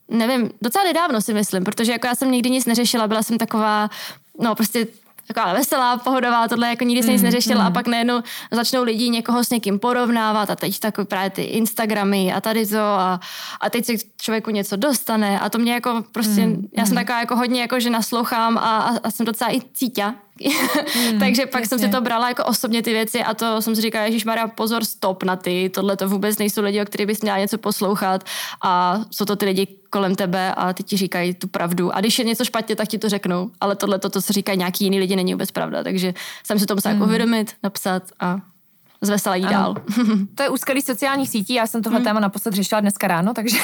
nevím, 0.10 0.50
docela 0.62 0.84
nedávno 0.86 1.22
si 1.22 1.34
myslím, 1.34 1.64
protože 1.64 1.92
jako 1.92 2.08
já 2.08 2.16
jsem 2.16 2.32
nikdy 2.32 2.50
nic 2.50 2.66
neřešila, 2.66 3.08
byla 3.08 3.24
jsem 3.24 3.38
taková, 3.38 3.90
no 4.40 4.56
prostě 4.56 4.88
taková 5.28 5.54
veselá, 5.54 5.98
pohodová, 5.98 6.48
tohle 6.48 6.70
jako 6.70 6.84
nikdy 6.84 7.04
jsem 7.04 7.14
nic 7.14 7.22
mm, 7.22 7.26
neřešila 7.26 7.62
mm. 7.62 7.68
a 7.68 7.72
pak 7.72 7.88
najednou 7.88 8.22
začnou 8.52 8.84
lidi 8.84 9.10
někoho 9.10 9.44
s 9.44 9.50
někým 9.50 9.80
porovnávat 9.80 10.50
a 10.50 10.56
teď 10.56 10.80
takový 10.80 11.08
právě 11.08 11.30
ty 11.30 11.44
Instagramy 11.44 12.34
a 12.34 12.42
tady 12.42 12.68
to 12.68 12.80
a, 12.80 13.20
a 13.62 13.70
teď 13.70 13.86
se 13.86 13.94
člověku 14.22 14.52
něco 14.52 14.76
dostane 14.76 15.40
a 15.40 15.50
to 15.50 15.58
mě 15.58 15.74
jako 15.74 16.04
prostě, 16.12 16.46
mm, 16.46 16.68
já 16.78 16.86
jsem 16.86 16.96
mm. 16.96 17.04
taková 17.04 17.20
jako 17.20 17.36
hodně 17.36 17.62
jako, 17.62 17.80
že 17.80 17.90
naslouchám 17.90 18.58
a, 18.58 18.62
a, 18.62 18.98
a 19.04 19.12
jsem 19.12 19.26
docela 19.26 19.56
i 19.56 19.62
cítě 19.74 20.14
Hmm, 20.46 21.20
Takže 21.20 21.46
pak 21.46 21.62
jasně. 21.62 21.70
jsem 21.70 21.80
si 21.80 21.96
to 21.96 22.02
brala 22.02 22.28
jako 22.28 22.44
osobně 22.46 22.84
ty 22.84 22.94
věci 22.94 23.24
a 23.24 23.34
to 23.34 23.62
jsem 23.62 23.76
si 23.76 23.82
říkala, 23.82 24.06
Ježíš 24.06 24.26
Maria, 24.26 24.48
pozor, 24.48 24.86
stop 24.86 25.24
na 25.24 25.36
ty, 25.36 25.70
tohle 25.74 25.98
to 25.98 26.10
vůbec 26.10 26.38
nejsou 26.38 26.62
lidi, 26.62 26.82
o 26.82 26.86
kterých 26.86 27.08
bys 27.08 27.22
měla 27.22 27.38
něco 27.38 27.58
poslouchat 27.58 28.24
a 28.64 29.02
jsou 29.12 29.26
to 29.26 29.36
ty 29.36 29.46
lidi 29.46 29.68
kolem 29.90 30.16
tebe 30.16 30.54
a 30.54 30.74
ty 30.74 30.84
ti 30.84 30.98
říkají 30.98 31.34
tu 31.34 31.48
pravdu. 31.48 31.96
A 31.96 32.00
když 32.00 32.20
je 32.20 32.26
něco 32.26 32.46
špatně, 32.46 32.76
tak 32.76 32.88
ti 32.88 32.98
to 32.98 33.10
řeknou, 33.10 33.52
ale 33.62 33.76
tohle 33.76 34.00
to, 34.00 34.10
co 34.10 34.34
říkají 34.34 34.58
nějaký 34.58 34.84
jiný 34.84 35.00
lidi, 35.00 35.16
není 35.16 35.34
vůbec 35.34 35.52
pravda. 35.52 35.84
Takže 35.84 36.14
jsem 36.44 36.60
si 36.60 36.66
to 36.66 36.76
musela 36.76 36.94
hmm. 36.94 37.04
uvědomit, 37.04 37.54
napsat 37.64 38.04
a 38.20 38.40
zvesela 39.02 39.36
jí 39.36 39.44
dál. 39.44 39.76
to 40.36 40.44
je 40.44 40.50
úskalí 40.50 40.82
sociálních 40.82 41.30
sítí, 41.30 41.54
já 41.54 41.68
jsem 41.68 41.84
tohle 41.84 42.00
hmm. 42.00 42.06
téma 42.06 42.20
naposled 42.20 42.54
řešila 42.54 42.82
dneska 42.82 43.08
ráno, 43.08 43.34
takže, 43.34 43.58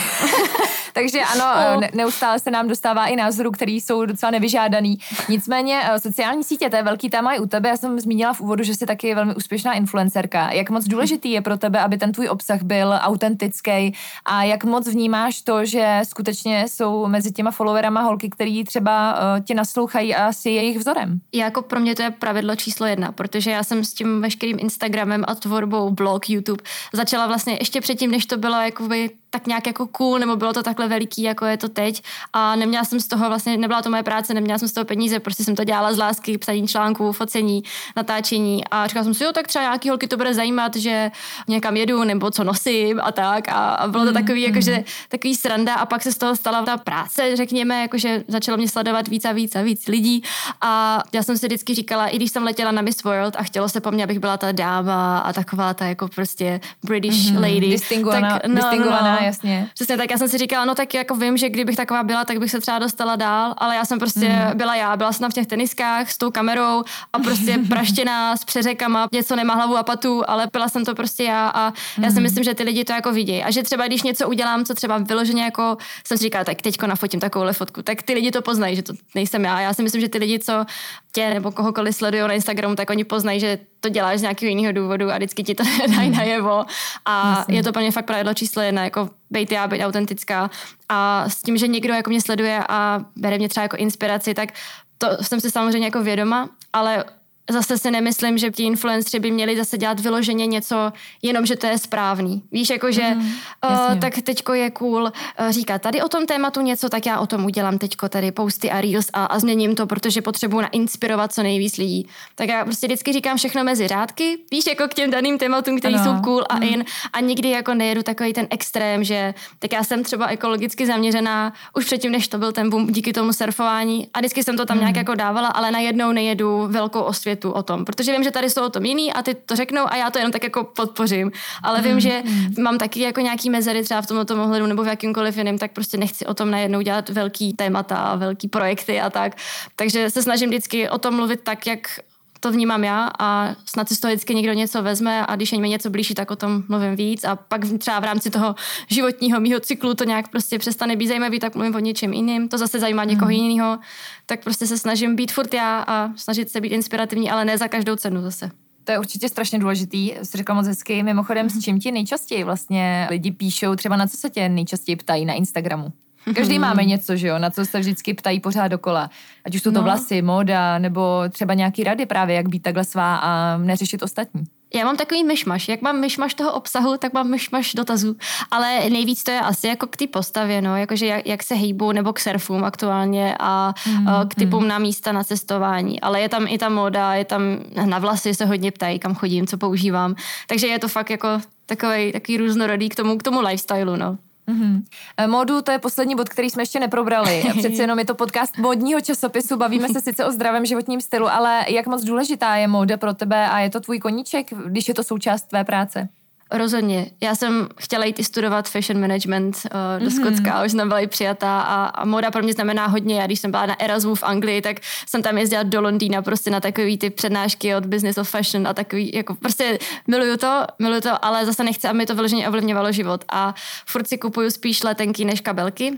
takže 0.93 1.19
ano, 1.21 1.79
ne, 1.79 1.89
neustále 1.93 2.39
se 2.39 2.51
nám 2.51 2.67
dostává 2.67 3.07
i 3.07 3.15
názorů, 3.15 3.51
který 3.51 3.81
jsou 3.81 4.05
docela 4.05 4.31
nevyžádaný. 4.31 4.97
Nicméně 5.29 5.81
eh, 5.85 5.99
sociální 5.99 6.43
sítě, 6.43 6.69
to 6.69 6.75
je 6.75 6.83
velký 6.83 7.09
téma 7.09 7.33
i 7.33 7.39
u 7.39 7.47
tebe. 7.47 7.69
Já 7.69 7.77
jsem 7.77 7.99
zmínila 7.99 8.33
v 8.33 8.41
úvodu, 8.41 8.63
že 8.63 8.75
jsi 8.75 8.85
taky 8.85 9.15
velmi 9.15 9.35
úspěšná 9.35 9.73
influencerka. 9.73 10.51
Jak 10.51 10.69
moc 10.69 10.85
důležitý 10.85 11.31
je 11.31 11.41
pro 11.41 11.57
tebe, 11.57 11.79
aby 11.79 11.97
ten 11.97 12.11
tvůj 12.11 12.29
obsah 12.29 12.61
byl 12.63 12.93
autentický 12.99 13.93
a 14.25 14.43
jak 14.43 14.63
moc 14.63 14.87
vnímáš 14.87 15.41
to, 15.41 15.65
že 15.65 15.99
skutečně 16.03 16.65
jsou 16.67 17.07
mezi 17.07 17.31
těma 17.31 17.51
followerama 17.51 18.01
holky, 18.01 18.29
který 18.29 18.63
třeba 18.63 19.13
uh, 19.13 19.43
tě 19.43 19.53
naslouchají 19.53 20.15
a 20.15 20.33
si 20.33 20.49
jejich 20.49 20.77
vzorem? 20.79 21.19
Jako 21.33 21.61
pro 21.61 21.79
mě 21.79 21.95
to 21.95 22.01
je 22.01 22.11
pravidlo 22.11 22.55
číslo 22.55 22.85
jedna, 22.85 23.11
protože 23.11 23.51
já 23.51 23.63
jsem 23.63 23.83
s 23.83 23.93
tím 23.93 24.21
veškerým 24.21 24.57
Instagramem 24.59 25.22
a 25.27 25.35
tvorbou 25.35 25.89
blog, 25.89 26.29
YouTube 26.29 26.63
začala 26.93 27.27
vlastně 27.27 27.57
ještě 27.59 27.81
předtím, 27.81 28.11
než 28.11 28.25
to 28.25 28.37
bylo 28.37 28.61
jakoby 28.61 29.09
tak 29.33 29.47
nějak 29.47 29.67
jako 29.67 29.87
cool, 29.87 30.19
nebo 30.19 30.35
bylo 30.35 30.53
to 30.53 30.63
takhle 30.63 30.87
veliký, 30.87 31.21
jako 31.21 31.45
je 31.45 31.57
to 31.57 31.69
teď. 31.69 32.03
A 32.33 32.55
neměla 32.55 32.83
jsem 32.83 32.99
z 32.99 33.07
toho 33.07 33.27
vlastně, 33.27 33.57
nebyla 33.57 33.81
to 33.81 33.89
moje 33.89 34.03
práce, 34.03 34.33
neměla 34.33 34.59
jsem 34.59 34.67
z 34.67 34.73
toho 34.73 34.85
peníze, 34.85 35.19
prostě 35.19 35.43
jsem 35.43 35.55
to 35.55 35.63
dělala 35.63 35.93
z 35.93 35.97
lásky, 35.97 36.37
psaní 36.37 36.67
článků, 36.67 37.11
focení, 37.11 37.63
natáčení. 37.95 38.63
A 38.71 38.87
říkala 38.87 39.03
jsem 39.03 39.13
si, 39.13 39.23
jo, 39.23 39.31
tak 39.33 39.47
třeba 39.47 39.63
nějaký 39.63 39.89
holky 39.89 40.07
to 40.07 40.17
bude 40.17 40.33
zajímat, 40.33 40.75
že 40.75 41.11
někam 41.47 41.77
jedu, 41.77 42.03
nebo 42.03 42.31
co 42.31 42.43
nosím 42.43 42.99
a 43.03 43.11
tak. 43.11 43.49
A, 43.49 43.53
a 43.53 43.87
bylo 43.87 44.03
to 44.03 44.09
mm, 44.09 44.13
takový, 44.13 44.41
mm. 44.41 44.47
jakože, 44.47 44.83
takový 45.09 45.35
sranda. 45.35 45.73
A 45.73 45.85
pak 45.85 46.03
se 46.03 46.11
z 46.11 46.17
toho 46.17 46.35
stala 46.35 46.61
ta 46.61 46.77
práce, 46.77 47.35
řekněme, 47.35 47.81
jakože 47.81 48.23
začalo 48.27 48.57
mě 48.57 48.69
sledovat 48.69 49.07
víc 49.07 49.25
a 49.25 49.31
víc 49.31 49.55
a 49.55 49.61
víc 49.61 49.87
lidí. 49.87 50.23
A 50.61 51.03
já 51.13 51.23
jsem 51.23 51.37
si 51.37 51.45
vždycky 51.45 51.73
říkala, 51.75 52.07
i 52.07 52.15
když 52.15 52.31
jsem 52.31 52.43
letěla 52.43 52.71
na 52.71 52.81
Miss 52.81 53.03
World 53.03 53.35
a 53.35 53.43
chtělo 53.43 53.69
se 53.69 53.81
po 53.81 53.91
mně, 53.91 54.03
abych 54.03 54.19
byla 54.19 54.37
ta 54.37 54.51
dáma 54.51 55.19
a 55.19 55.33
taková 55.33 55.73
ta 55.73 55.85
jako 55.85 56.07
prostě 56.07 56.61
British 56.83 57.31
mm-hmm. 57.31 57.41
lady. 57.41 57.59
Distingovaná, 57.59 58.39
tak, 58.39 58.47
no, 58.47 58.55
distingovaná 58.55 59.11
no, 59.11 59.17
no 59.19 59.22
jasně. 59.25 59.69
Přesně 59.73 59.97
tak, 59.97 60.11
já 60.11 60.17
jsem 60.17 60.27
si 60.27 60.37
říkala, 60.37 60.65
no 60.65 60.75
tak 60.75 60.93
jako 60.93 61.15
vím, 61.15 61.37
že 61.37 61.49
kdybych 61.49 61.75
taková 61.75 62.03
byla, 62.03 62.25
tak 62.25 62.37
bych 62.37 62.51
se 62.51 62.59
třeba 62.59 62.79
dostala 62.79 63.15
dál, 63.15 63.53
ale 63.57 63.75
já 63.75 63.85
jsem 63.85 63.99
prostě 63.99 64.29
mm. 64.29 64.57
byla 64.57 64.75
já, 64.75 64.97
byla 64.97 65.13
jsem 65.13 65.31
v 65.31 65.33
těch 65.33 65.47
teniskách 65.47 66.11
s 66.11 66.17
tou 66.17 66.31
kamerou 66.31 66.83
a 67.13 67.19
prostě 67.19 67.59
praštěná 67.69 68.37
s 68.37 68.43
přeřekama, 68.45 69.07
něco 69.11 69.35
nemá 69.35 69.53
hlavu 69.53 69.77
a 69.77 69.83
patu, 69.83 70.23
ale 70.27 70.47
byla 70.53 70.69
jsem 70.69 70.85
to 70.85 70.95
prostě 70.95 71.23
já 71.23 71.51
a 71.55 71.73
já 71.97 72.09
si 72.09 72.13
mhm. 72.13 72.23
myslím, 72.23 72.43
že 72.43 72.53
ty 72.53 72.63
lidi 72.63 72.83
to 72.83 72.93
jako 72.93 73.11
vidějí. 73.11 73.43
A 73.43 73.51
že 73.51 73.63
třeba 73.63 73.87
když 73.87 74.03
něco 74.03 74.29
udělám, 74.29 74.65
co 74.65 74.73
třeba 74.73 74.97
vyloženě 74.97 75.43
jako 75.43 75.77
jsem 76.07 76.17
si 76.17 76.23
říkala, 76.23 76.43
tak 76.43 76.61
teďko 76.61 76.87
nafotím 76.87 77.19
takovouhle 77.19 77.53
fotku, 77.53 77.81
tak 77.81 78.03
ty 78.03 78.13
lidi 78.13 78.31
to 78.31 78.41
poznají, 78.41 78.75
že 78.75 78.81
to 78.81 78.93
nejsem 79.15 79.45
já. 79.45 79.61
Já 79.61 79.73
si 79.73 79.83
myslím, 79.83 80.01
že 80.01 80.09
ty 80.09 80.17
lidi, 80.17 80.39
co 80.39 80.65
tě 81.11 81.33
nebo 81.33 81.51
kohokoliv 81.51 81.95
sledují 81.95 82.23
na 82.23 82.33
Instagramu, 82.33 82.75
tak 82.75 82.89
oni 82.89 83.03
poznají, 83.03 83.39
že 83.39 83.59
to 83.83 83.89
děláš 83.89 84.19
z 84.19 84.21
nějakého 84.21 84.49
jiného 84.49 84.71
důvodu 84.71 85.11
a 85.11 85.17
vždycky 85.17 85.43
ti 85.43 85.55
to 85.55 85.63
dají 85.95 86.09
mhm. 86.09 86.17
najevo. 86.17 86.65
A 87.05 87.35
Jasně. 87.37 87.55
je 87.55 87.63
to 87.63 87.71
pro 87.71 87.81
mě 87.81 87.91
fakt 87.91 88.05
pravidlo 88.05 88.33
číslo 88.33 88.61
jedna, 88.61 88.83
jako 88.83 89.09
být 89.29 89.51
já, 89.51 89.67
být 89.67 89.83
autentická. 89.83 90.49
A 90.89 91.29
s 91.29 91.41
tím, 91.41 91.57
že 91.57 91.67
někdo 91.67 91.93
jako 91.93 92.09
mě 92.09 92.21
sleduje 92.21 92.63
a 92.69 93.05
bere 93.15 93.37
mě 93.37 93.49
třeba 93.49 93.61
jako 93.61 93.77
inspiraci, 93.77 94.33
tak 94.33 94.49
to 94.97 95.07
jsem 95.23 95.41
si 95.41 95.51
samozřejmě 95.51 95.87
jako 95.87 96.03
vědoma, 96.03 96.49
ale 96.73 97.03
zase 97.49 97.77
si 97.77 97.91
nemyslím, 97.91 98.37
že 98.37 98.51
ti 98.51 98.63
influenceri 98.63 99.19
by 99.19 99.31
měli 99.31 99.57
zase 99.57 99.77
dělat 99.77 99.99
vyloženě 99.99 100.45
něco, 100.45 100.91
jenom 101.21 101.45
že 101.45 101.55
to 101.55 101.67
je 101.67 101.77
správný. 101.77 102.43
Víš, 102.51 102.69
jako 102.69 102.91
že 102.91 103.03
mm, 103.15 103.21
uh, 103.21 103.99
tak 103.99 104.13
teďko 104.23 104.53
je 104.53 104.71
cool 104.71 105.03
uh, 105.03 105.49
říkat 105.49 105.81
tady 105.81 106.01
o 106.01 106.09
tom 106.09 106.25
tématu 106.25 106.61
něco, 106.61 106.89
tak 106.89 107.05
já 107.05 107.19
o 107.19 107.27
tom 107.27 107.45
udělám 107.45 107.77
teďko 107.77 108.09
tady 108.09 108.31
posty 108.31 108.71
a 108.71 108.81
reels 108.81 109.05
a, 109.13 109.25
a 109.25 109.39
změním 109.39 109.75
to, 109.75 109.87
protože 109.87 110.21
potřebuji 110.21 110.61
nainspirovat 110.61 111.33
co 111.33 111.43
nejvíc 111.43 111.77
lidí. 111.77 112.07
Tak 112.35 112.49
já 112.49 112.65
prostě 112.65 112.87
vždycky 112.87 113.13
říkám 113.13 113.37
všechno 113.37 113.63
mezi 113.63 113.87
řádky, 113.87 114.37
víš, 114.51 114.65
jako 114.67 114.87
k 114.87 114.93
těm 114.93 115.11
daným 115.11 115.37
tématům, 115.37 115.79
které 115.79 115.99
jsou 115.99 116.21
cool 116.23 116.43
a 116.49 116.55
mm. 116.55 116.63
in 116.63 116.85
a 117.13 117.19
nikdy 117.19 117.49
jako 117.49 117.73
nejedu 117.73 118.03
takový 118.03 118.33
ten 118.33 118.47
extrém, 118.49 119.03
že 119.03 119.33
tak 119.59 119.71
já 119.73 119.83
jsem 119.83 120.03
třeba 120.03 120.27
ekologicky 120.27 120.87
zaměřená 120.87 121.53
už 121.75 121.85
předtím, 121.85 122.11
než 122.11 122.27
to 122.27 122.37
byl 122.37 122.51
ten 122.51 122.69
boom 122.69 122.87
díky 122.87 123.13
tomu 123.13 123.33
surfování 123.33 124.07
a 124.13 124.19
vždycky 124.19 124.43
jsem 124.43 124.57
to 124.57 124.65
tam 124.65 124.77
mm. 124.77 124.81
nějak 124.81 124.95
jako 124.95 125.15
dávala, 125.15 125.47
ale 125.47 125.71
najednou 125.71 126.11
nejedu 126.11 126.67
velkou 126.67 127.01
osvětu 127.01 127.32
světu 127.33 127.51
o 127.51 127.63
tom, 127.63 127.85
protože 127.85 128.11
vím, 128.11 128.23
že 128.23 128.31
tady 128.31 128.49
jsou 128.49 128.65
o 128.65 128.69
tom 128.69 128.85
jiný 128.85 129.13
a 129.13 129.23
ty 129.23 129.33
to 129.33 129.55
řeknou 129.55 129.85
a 129.87 129.95
já 129.95 130.11
to 130.11 130.19
jenom 130.19 130.31
tak 130.31 130.43
jako 130.43 130.63
podpořím. 130.63 131.31
Ale 131.63 131.81
vím, 131.81 131.93
mm. 131.93 131.99
že 131.99 132.23
mám 132.59 132.77
taky 132.77 132.99
jako 132.99 133.21
nějaký 133.21 133.49
mezery 133.49 133.83
třeba 133.83 134.01
v 134.01 134.07
tomto 134.07 134.43
ohledu 134.43 134.65
nebo 134.65 134.83
v 134.83 134.87
jakýmkoliv 134.87 135.37
jiném, 135.37 135.57
tak 135.57 135.71
prostě 135.71 135.97
nechci 135.97 136.25
o 136.25 136.33
tom 136.33 136.51
najednou 136.51 136.81
dělat 136.81 137.09
velký 137.09 137.53
témata 137.53 137.95
a 137.95 138.15
velký 138.15 138.47
projekty 138.47 139.01
a 139.01 139.09
tak. 139.09 139.35
Takže 139.75 140.09
se 140.09 140.23
snažím 140.23 140.49
vždycky 140.49 140.89
o 140.89 140.97
tom 140.97 141.15
mluvit 141.15 141.41
tak, 141.43 141.67
jak 141.67 141.99
to 142.43 142.51
vnímám 142.51 142.83
já 142.83 143.09
a 143.19 143.55
snad 143.65 143.87
si 143.87 143.95
z 143.95 143.99
toho 143.99 144.11
vždycky 144.11 144.35
někdo 144.35 144.53
něco 144.53 144.83
vezme 144.83 145.25
a 145.25 145.35
když 145.35 145.51
je 145.51 145.59
mi 145.59 145.69
něco 145.69 145.89
blížší, 145.89 146.13
tak 146.13 146.31
o 146.31 146.35
tom 146.35 146.63
mluvím 146.67 146.95
víc 146.95 147.23
a 147.23 147.35
pak 147.35 147.61
třeba 147.77 147.99
v 147.99 148.03
rámci 148.03 148.29
toho 148.29 148.55
životního 148.87 149.39
mýho 149.39 149.59
cyklu 149.59 149.93
to 149.93 150.03
nějak 150.03 150.27
prostě 150.27 150.59
přestane 150.59 150.95
být 150.95 151.07
zajímavý, 151.07 151.39
tak 151.39 151.55
mluvím 151.55 151.75
o 151.75 151.79
něčem 151.79 152.13
jiným, 152.13 152.49
to 152.49 152.57
zase 152.57 152.79
zajímá 152.79 153.03
někoho 153.03 153.31
mm. 153.31 153.37
jiného, 153.37 153.79
tak 154.25 154.43
prostě 154.43 154.67
se 154.67 154.77
snažím 154.77 155.15
být 155.15 155.31
furt 155.31 155.53
já 155.53 155.83
a 155.87 156.11
snažit 156.15 156.49
se 156.49 156.61
být 156.61 156.69
inspirativní, 156.69 157.31
ale 157.31 157.45
ne 157.45 157.57
za 157.57 157.67
každou 157.67 157.95
cenu 157.95 158.21
zase. 158.21 158.51
To 158.83 158.91
je 158.91 158.99
určitě 158.99 159.29
strašně 159.29 159.59
důležitý, 159.59 160.11
jsi 160.23 160.37
řekla 160.37 160.55
moc 160.55 160.67
hezky. 160.67 161.03
Mimochodem, 161.03 161.49
s 161.49 161.63
čím 161.63 161.79
ti 161.79 161.91
nejčastěji 161.91 162.43
vlastně 162.43 163.07
lidi 163.09 163.31
píšou, 163.31 163.75
třeba 163.75 163.95
na 163.97 164.07
co 164.07 164.17
se 164.17 164.29
tě 164.29 164.49
nejčastěji 164.49 164.95
ptají 164.95 165.25
na 165.25 165.33
Instagramu? 165.33 165.93
Každý 166.35 166.59
máme 166.59 166.85
něco, 166.85 167.15
že 167.15 167.27
jo, 167.27 167.39
na 167.39 167.49
co 167.49 167.65
se 167.65 167.79
vždycky 167.79 168.13
ptají 168.13 168.39
pořád 168.39 168.67
dokola. 168.67 169.09
Ať 169.45 169.55
už 169.55 169.61
jsou 169.61 169.71
to 169.71 169.77
no. 169.77 169.83
vlasy, 169.83 170.21
móda, 170.21 170.79
nebo 170.79 171.23
třeba 171.29 171.53
nějaký 171.53 171.83
rady 171.83 172.05
právě, 172.05 172.35
jak 172.35 172.49
být 172.49 172.63
takhle 172.63 172.83
svá 172.83 173.15
a 173.15 173.57
neřešit 173.57 174.03
ostatní. 174.03 174.43
Já 174.75 174.85
mám 174.85 174.97
takový 174.97 175.23
myšmaš. 175.23 175.67
Jak 175.67 175.81
mám 175.81 175.99
myšmaš 175.99 176.33
toho 176.33 176.53
obsahu, 176.53 176.97
tak 176.97 177.13
mám 177.13 177.29
myšmaš 177.29 177.73
dotazů. 177.73 178.15
Ale 178.51 178.89
nejvíc 178.89 179.23
to 179.23 179.31
je 179.31 179.39
asi 179.39 179.67
jako 179.67 179.87
k 179.87 179.97
té 179.97 180.07
postavě, 180.07 180.61
no. 180.61 180.77
Jakože 180.77 181.05
jak, 181.05 181.27
jak 181.27 181.43
se 181.43 181.55
hejbu, 181.55 181.91
nebo 181.91 182.13
k 182.13 182.19
surfům 182.19 182.63
aktuálně 182.63 183.35
a 183.39 183.73
mm, 183.87 184.07
k 184.27 184.35
typům 184.35 184.63
mm. 184.63 184.67
na 184.67 184.79
místa 184.79 185.11
na 185.11 185.23
cestování. 185.23 186.01
Ale 186.01 186.21
je 186.21 186.29
tam 186.29 186.47
i 186.47 186.57
ta 186.57 186.69
moda, 186.69 187.13
je 187.13 187.25
tam 187.25 187.41
na 187.85 187.99
vlasy 187.99 188.33
se 188.33 188.45
hodně 188.45 188.71
ptají, 188.71 188.99
kam 188.99 189.15
chodím, 189.15 189.47
co 189.47 189.57
používám. 189.57 190.15
Takže 190.47 190.67
je 190.67 190.79
to 190.79 190.87
fakt 190.87 191.09
jako 191.09 191.27
takový, 191.65 192.11
takový 192.11 192.37
různorodý 192.37 192.89
k 192.89 192.95
tomu, 192.95 193.17
k 193.17 193.23
tomu 193.23 193.41
lifestylu, 193.41 193.95
no. 193.95 194.17
Mm-hmm. 194.47 194.83
Módu, 195.27 195.61
to 195.61 195.71
je 195.71 195.79
poslední 195.79 196.15
bod, 196.15 196.29
který 196.29 196.49
jsme 196.49 196.61
ještě 196.61 196.79
neprobrali. 196.79 197.43
Přece 197.57 197.83
jenom 197.83 197.99
je 197.99 198.05
to 198.05 198.15
podcast 198.15 198.57
modního 198.57 199.01
časopisu, 199.01 199.57
bavíme 199.57 199.89
se 199.89 200.01
sice 200.01 200.25
o 200.25 200.31
zdravém 200.31 200.65
životním 200.65 201.01
stylu, 201.01 201.27
ale 201.27 201.65
jak 201.69 201.87
moc 201.87 202.03
důležitá 202.03 202.55
je 202.55 202.67
móda 202.67 202.97
pro 202.97 203.13
tebe 203.13 203.49
a 203.49 203.59
je 203.59 203.69
to 203.69 203.79
tvůj 203.79 203.99
koníček, 203.99 204.53
když 204.65 204.87
je 204.87 204.93
to 204.93 205.03
součást 205.03 205.41
tvé 205.41 205.63
práce? 205.63 206.09
Rozhodně. 206.53 207.05
Já 207.21 207.35
jsem 207.35 207.67
chtěla 207.79 208.05
jít 208.05 208.19
i 208.19 208.23
studovat 208.23 208.69
fashion 208.69 209.01
management 209.01 209.55
uh, 209.55 210.03
do 210.03 210.09
mm-hmm. 210.09 210.21
Skotska, 210.21 210.63
už 210.63 210.71
jsem 210.71 210.87
byla 210.87 210.99
i 210.99 211.07
přijatá 211.07 211.61
a, 211.61 211.85
a 211.85 212.05
moda 212.05 212.31
pro 212.31 212.43
mě 212.43 212.53
znamená 212.53 212.87
hodně. 212.87 213.19
Já 213.19 213.25
když 213.25 213.39
jsem 213.39 213.51
byla 213.51 213.65
na 213.65 213.81
Erasmu 213.81 214.15
v 214.15 214.23
Anglii, 214.23 214.61
tak 214.61 214.77
jsem 215.07 215.21
tam 215.21 215.37
jezdila 215.37 215.63
do 215.63 215.81
Londýna 215.81 216.21
prostě 216.21 216.49
na 216.49 216.59
takový 216.59 216.97
ty 216.97 217.09
přednášky 217.09 217.75
od 217.75 217.85
Business 217.85 218.17
of 218.17 218.29
Fashion 218.29 218.67
a 218.67 218.73
takový, 218.73 219.11
jako 219.13 219.35
prostě 219.35 219.79
miluju 220.07 220.37
to, 220.37 220.65
miluju 220.79 221.01
to, 221.01 221.25
ale 221.25 221.45
zase 221.45 221.63
nechci, 221.63 221.87
aby 221.87 222.05
to 222.05 222.15
vyloženě 222.15 222.47
ovlivňovalo 222.47 222.91
život 222.91 223.25
a 223.31 223.55
furt 223.85 224.07
si 224.07 224.17
kupuju 224.17 224.51
spíš 224.51 224.83
letenky 224.83 225.25
než 225.25 225.41
kabelky 225.41 225.93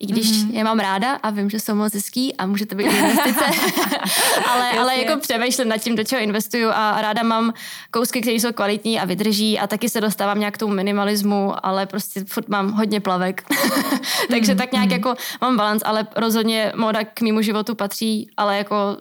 i 0.00 0.06
když 0.06 0.30
mm-hmm. 0.30 0.54
je 0.54 0.64
mám 0.64 0.78
ráda 0.78 1.14
a 1.14 1.30
vím, 1.30 1.50
že 1.50 1.60
jsou 1.60 1.74
moc 1.74 1.94
hezký 1.94 2.36
a 2.36 2.46
může 2.46 2.66
to 2.66 2.74
být 2.74 2.84
investice, 2.84 3.44
ale, 4.48 4.70
ale 4.70 4.96
jako 4.96 5.20
přemýšlím 5.20 5.68
nad 5.68 5.78
tím, 5.78 5.96
do 5.96 6.04
čeho 6.04 6.22
investuju 6.22 6.68
a 6.72 7.02
ráda 7.02 7.22
mám 7.22 7.52
kousky, 7.90 8.20
které 8.20 8.36
jsou 8.36 8.52
kvalitní 8.52 9.00
a 9.00 9.04
vydrží 9.04 9.58
a 9.58 9.66
taky 9.66 9.88
se 9.88 10.00
dostávám 10.00 10.38
nějak 10.38 10.54
k 10.54 10.58
tomu 10.58 10.74
minimalismu, 10.74 11.66
ale 11.66 11.86
prostě 11.86 12.24
furt 12.24 12.48
mám 12.48 12.72
hodně 12.72 13.00
plavek. 13.00 13.42
Takže 14.30 14.54
mm-hmm. 14.54 14.56
tak 14.56 14.72
nějak 14.72 14.88
mm-hmm. 14.88 14.92
jako 14.92 15.14
mám 15.40 15.56
balans, 15.56 15.82
ale 15.84 16.06
rozhodně 16.16 16.72
moda 16.76 17.04
k 17.04 17.20
mýmu 17.20 17.42
životu 17.42 17.74
patří, 17.74 18.30
ale 18.36 18.58
jako 18.58 18.96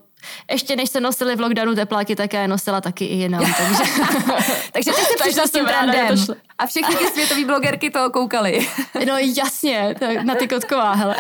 ještě 0.51 0.75
než 0.75 0.89
se 0.89 1.01
nosily 1.01 1.35
v 1.35 1.39
lockdownu 1.39 1.75
tepláky, 1.75 2.15
tak 2.15 2.33
já 2.33 2.41
je 2.41 2.47
nosila 2.47 2.81
taky 2.81 3.05
i 3.05 3.15
jinam. 3.15 3.41
Takže, 3.57 3.83
takže 4.71 4.91
ty 4.91 5.01
jsi 5.01 5.15
přišla 5.19 5.47
s 5.47 5.51
tím 5.51 5.65
trendem. 5.65 6.15
A 6.59 6.65
všechny 6.65 6.95
ty 6.95 7.05
světové 7.13 7.45
blogerky 7.45 7.89
to 7.89 8.09
koukali. 8.09 8.67
no 9.07 9.13
jasně, 9.17 9.95
na 10.23 10.35
ty 10.35 10.47
kotková, 10.47 10.93
hele. 10.93 11.15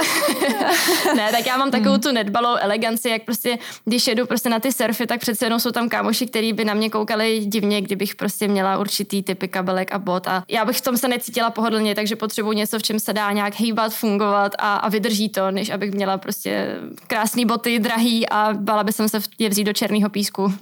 ne, 1.15 1.31
tak 1.31 1.45
já 1.45 1.57
mám 1.57 1.71
takovou 1.71 1.91
hmm. 1.91 2.01
tu 2.01 2.11
nedbalou 2.11 2.55
eleganci, 2.55 3.09
jak 3.09 3.23
prostě, 3.23 3.57
když 3.85 4.07
jedu 4.07 4.25
prostě 4.25 4.49
na 4.49 4.59
ty 4.59 4.71
surfy, 4.71 5.07
tak 5.07 5.19
přece 5.19 5.45
jenom 5.45 5.59
jsou 5.59 5.71
tam 5.71 5.89
kámoši, 5.89 6.27
který 6.27 6.53
by 6.53 6.65
na 6.65 6.73
mě 6.73 6.89
koukali 6.89 7.39
divně, 7.39 7.81
kdybych 7.81 8.15
prostě 8.15 8.47
měla 8.47 8.77
určitý 8.77 9.23
typy 9.23 9.47
kabelek 9.47 9.91
a 9.91 9.99
bot 9.99 10.27
a 10.27 10.43
já 10.49 10.65
bych 10.65 10.77
v 10.77 10.81
tom 10.81 10.97
se 10.97 11.07
necítila 11.07 11.49
pohodlně, 11.49 11.95
takže 11.95 12.15
potřebuji 12.15 12.51
něco, 12.51 12.79
v 12.79 12.83
čem 12.83 12.99
se 12.99 13.13
dá 13.13 13.31
nějak 13.31 13.55
hýbat, 13.55 13.93
fungovat 13.93 14.51
a, 14.59 14.75
a 14.75 14.89
vydrží 14.89 15.29
to, 15.29 15.51
než 15.51 15.69
abych 15.69 15.91
měla 15.91 16.17
prostě 16.17 16.75
krásné 17.07 17.45
boty, 17.45 17.79
drahý 17.79 18.29
a 18.29 18.49
bala 18.53 18.83
by 18.83 18.91
jsem 18.97 19.09
se 19.09 19.19
je 19.39 19.49
vzít 19.49 19.63
do 19.63 19.73
černého 19.73 20.09
písku. 20.09 20.53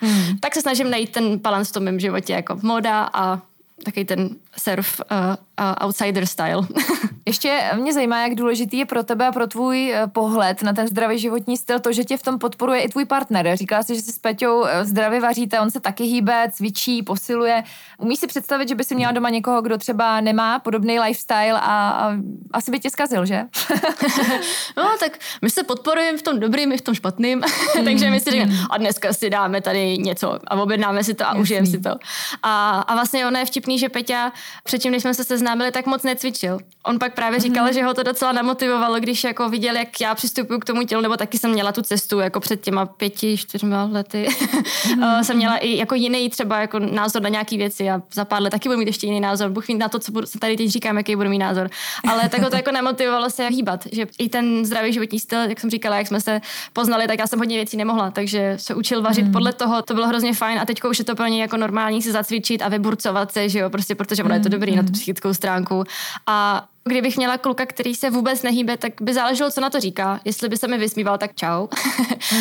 hmm. 0.00 0.38
tak 0.40 0.54
se 0.54 0.60
snažím 0.60 0.90
najít 0.90 1.12
ten 1.12 1.38
balans 1.38 1.68
v 1.68 1.72
tom 1.72 1.82
mém 1.82 2.00
životě, 2.00 2.32
jako 2.32 2.58
moda 2.62 3.10
a 3.12 3.42
takový 3.84 4.04
ten 4.04 4.30
surf 4.58 5.00
uh, 5.10 5.16
uh, 5.18 5.86
outsider 5.86 6.26
style. 6.26 6.62
Ještě 7.28 7.70
mě 7.76 7.92
zajímá, 7.92 8.22
jak 8.22 8.34
důležitý 8.34 8.78
je 8.78 8.86
pro 8.86 9.02
tebe 9.02 9.26
a 9.26 9.32
pro 9.32 9.46
tvůj 9.46 9.92
uh, 9.92 10.10
pohled 10.10 10.62
na 10.62 10.72
ten 10.72 10.88
zdravý 10.88 11.18
životní 11.18 11.56
styl 11.56 11.80
to, 11.80 11.92
že 11.92 12.04
tě 12.04 12.16
v 12.16 12.22
tom 12.22 12.38
podporuje 12.38 12.80
i 12.80 12.88
tvůj 12.88 13.04
partner. 13.04 13.56
Říkala 13.56 13.82
jsi, 13.82 13.94
že 13.94 14.02
si 14.02 14.12
s 14.12 14.18
Peťou 14.18 14.60
uh, 14.60 14.68
zdravě 14.82 15.20
vaříte, 15.20 15.60
on 15.60 15.70
se 15.70 15.80
taky 15.80 16.04
hýbe, 16.04 16.48
cvičí, 16.52 17.02
posiluje. 17.02 17.62
Umíš 17.98 18.18
si 18.18 18.26
představit, 18.26 18.68
že 18.68 18.74
by 18.74 18.84
si 18.84 18.94
měla 18.94 19.12
doma 19.12 19.30
někoho, 19.30 19.62
kdo 19.62 19.78
třeba 19.78 20.20
nemá 20.20 20.58
podobný 20.58 21.00
lifestyle 21.00 21.52
a, 21.52 21.60
a 21.60 22.16
asi 22.52 22.70
by 22.70 22.78
tě 22.78 22.90
zkazil, 22.90 23.26
že? 23.26 23.44
no, 24.76 24.84
tak 25.00 25.18
my 25.42 25.50
se 25.50 25.62
podporujeme 25.62 26.18
v 26.18 26.22
tom 26.22 26.40
dobrým 26.40 26.72
i 26.72 26.78
v 26.78 26.82
tom 26.82 26.94
špatným, 26.94 27.42
takže 27.84 28.10
my 28.10 28.20
si 28.20 28.30
říkáme, 28.30 28.52
mm. 28.52 28.58
a 28.70 28.78
dneska 28.78 29.12
si 29.12 29.30
dáme 29.30 29.60
tady 29.60 29.98
něco 29.98 30.38
a 30.46 30.56
objednáme 30.56 31.04
si 31.04 31.14
to 31.14 31.26
a 31.26 31.34
užijeme 31.34 31.66
si 31.66 31.80
to. 31.80 31.90
A, 32.42 32.80
a 32.80 32.94
vlastně 32.94 33.26
ono 33.26 33.38
je 33.38 33.46
vtipný, 33.46 33.78
že 33.78 33.88
Peťa 33.88 34.32
předtím, 34.64 34.92
než 34.92 35.02
jsme 35.02 35.14
se 35.14 35.24
seznámili, 35.24 35.72
tak 35.72 35.86
moc 35.86 36.02
necvičil. 36.02 36.58
On 36.84 36.98
pak 36.98 37.15
právě 37.16 37.40
říkal, 37.40 37.66
mm-hmm. 37.66 37.74
že 37.74 37.82
ho 37.82 37.94
to 37.94 38.02
docela 38.02 38.32
namotivovalo, 38.32 39.00
když 39.00 39.24
jako 39.24 39.48
viděl, 39.48 39.76
jak 39.76 40.00
já 40.00 40.14
přistupuji 40.14 40.60
k 40.60 40.64
tomu 40.64 40.82
tělu, 40.82 41.02
nebo 41.02 41.16
taky 41.16 41.38
jsem 41.38 41.50
měla 41.50 41.72
tu 41.72 41.82
cestu 41.82 42.20
jako 42.20 42.40
před 42.40 42.60
těma 42.60 42.86
pěti, 42.86 43.36
čtyřma 43.36 43.84
lety. 43.84 44.26
Mm-hmm. 44.28 45.20
jsem 45.22 45.36
měla 45.36 45.56
i 45.56 45.76
jako 45.76 45.94
jiný 45.94 46.30
třeba 46.30 46.60
jako 46.60 46.78
názor 46.78 47.22
na 47.22 47.28
nějaké 47.28 47.56
věci 47.56 47.90
a 47.90 48.02
za 48.14 48.24
pár 48.24 48.42
let 48.42 48.50
taky 48.50 48.68
budu 48.68 48.78
mít 48.78 48.86
ještě 48.86 49.06
jiný 49.06 49.20
názor. 49.20 49.50
Bůh 49.50 49.68
na 49.68 49.88
to, 49.88 49.98
co 49.98 50.12
budu, 50.12 50.26
tady 50.40 50.56
teď 50.56 50.68
říkám, 50.68 50.96
jaký 50.96 51.16
budu 51.16 51.28
mít 51.28 51.38
názor. 51.38 51.70
Ale 52.08 52.28
tak 52.28 52.42
ho 52.42 52.50
to 52.50 52.56
jako 52.56 52.72
namotivovalo 52.72 53.30
se 53.30 53.48
hýbat, 53.48 53.84
že 53.92 54.06
i 54.18 54.28
ten 54.28 54.64
zdravý 54.64 54.92
životní 54.92 55.20
styl, 55.20 55.40
jak 55.40 55.60
jsem 55.60 55.70
říkala, 55.70 55.96
jak 55.96 56.06
jsme 56.06 56.20
se 56.20 56.40
poznali, 56.72 57.06
tak 57.06 57.18
já 57.18 57.26
jsem 57.26 57.38
hodně 57.38 57.56
věcí 57.56 57.76
nemohla, 57.76 58.10
takže 58.10 58.56
se 58.60 58.74
učil 58.74 59.02
vařit 59.02 59.26
mm-hmm. 59.26 59.32
podle 59.32 59.52
toho, 59.52 59.82
to 59.82 59.94
bylo 59.94 60.06
hrozně 60.06 60.34
fajn 60.34 60.58
a 60.58 60.64
teď 60.64 60.84
už 60.84 60.98
je 60.98 61.04
to 61.04 61.14
pro 61.14 61.26
ně 61.26 61.42
jako 61.42 61.56
normální 61.56 62.02
se 62.02 62.12
zacvičit 62.12 62.62
a 62.62 62.68
vyburcovat 62.68 63.32
se, 63.32 63.48
že 63.48 63.58
jo, 63.58 63.70
prostě 63.70 63.94
protože 63.94 64.24
ono 64.24 64.34
je 64.34 64.40
to 64.40 64.48
dobrý 64.48 64.72
mm. 64.72 64.76
na 64.76 64.82
tu 64.82 64.92
psychickou 64.92 65.34
stránku. 65.34 65.84
A 66.26 66.66
kdybych 66.88 67.16
měla 67.16 67.38
kluka, 67.38 67.66
který 67.66 67.94
se 67.94 68.10
vůbec 68.10 68.42
nehýbe, 68.42 68.76
tak 68.76 68.92
by 69.00 69.14
záleželo, 69.14 69.50
co 69.50 69.60
na 69.60 69.70
to 69.70 69.80
říká. 69.80 70.20
Jestli 70.24 70.48
by 70.48 70.56
se 70.56 70.68
mi 70.68 70.78
vysmíval, 70.78 71.18
tak 71.18 71.34
čau. 71.34 71.66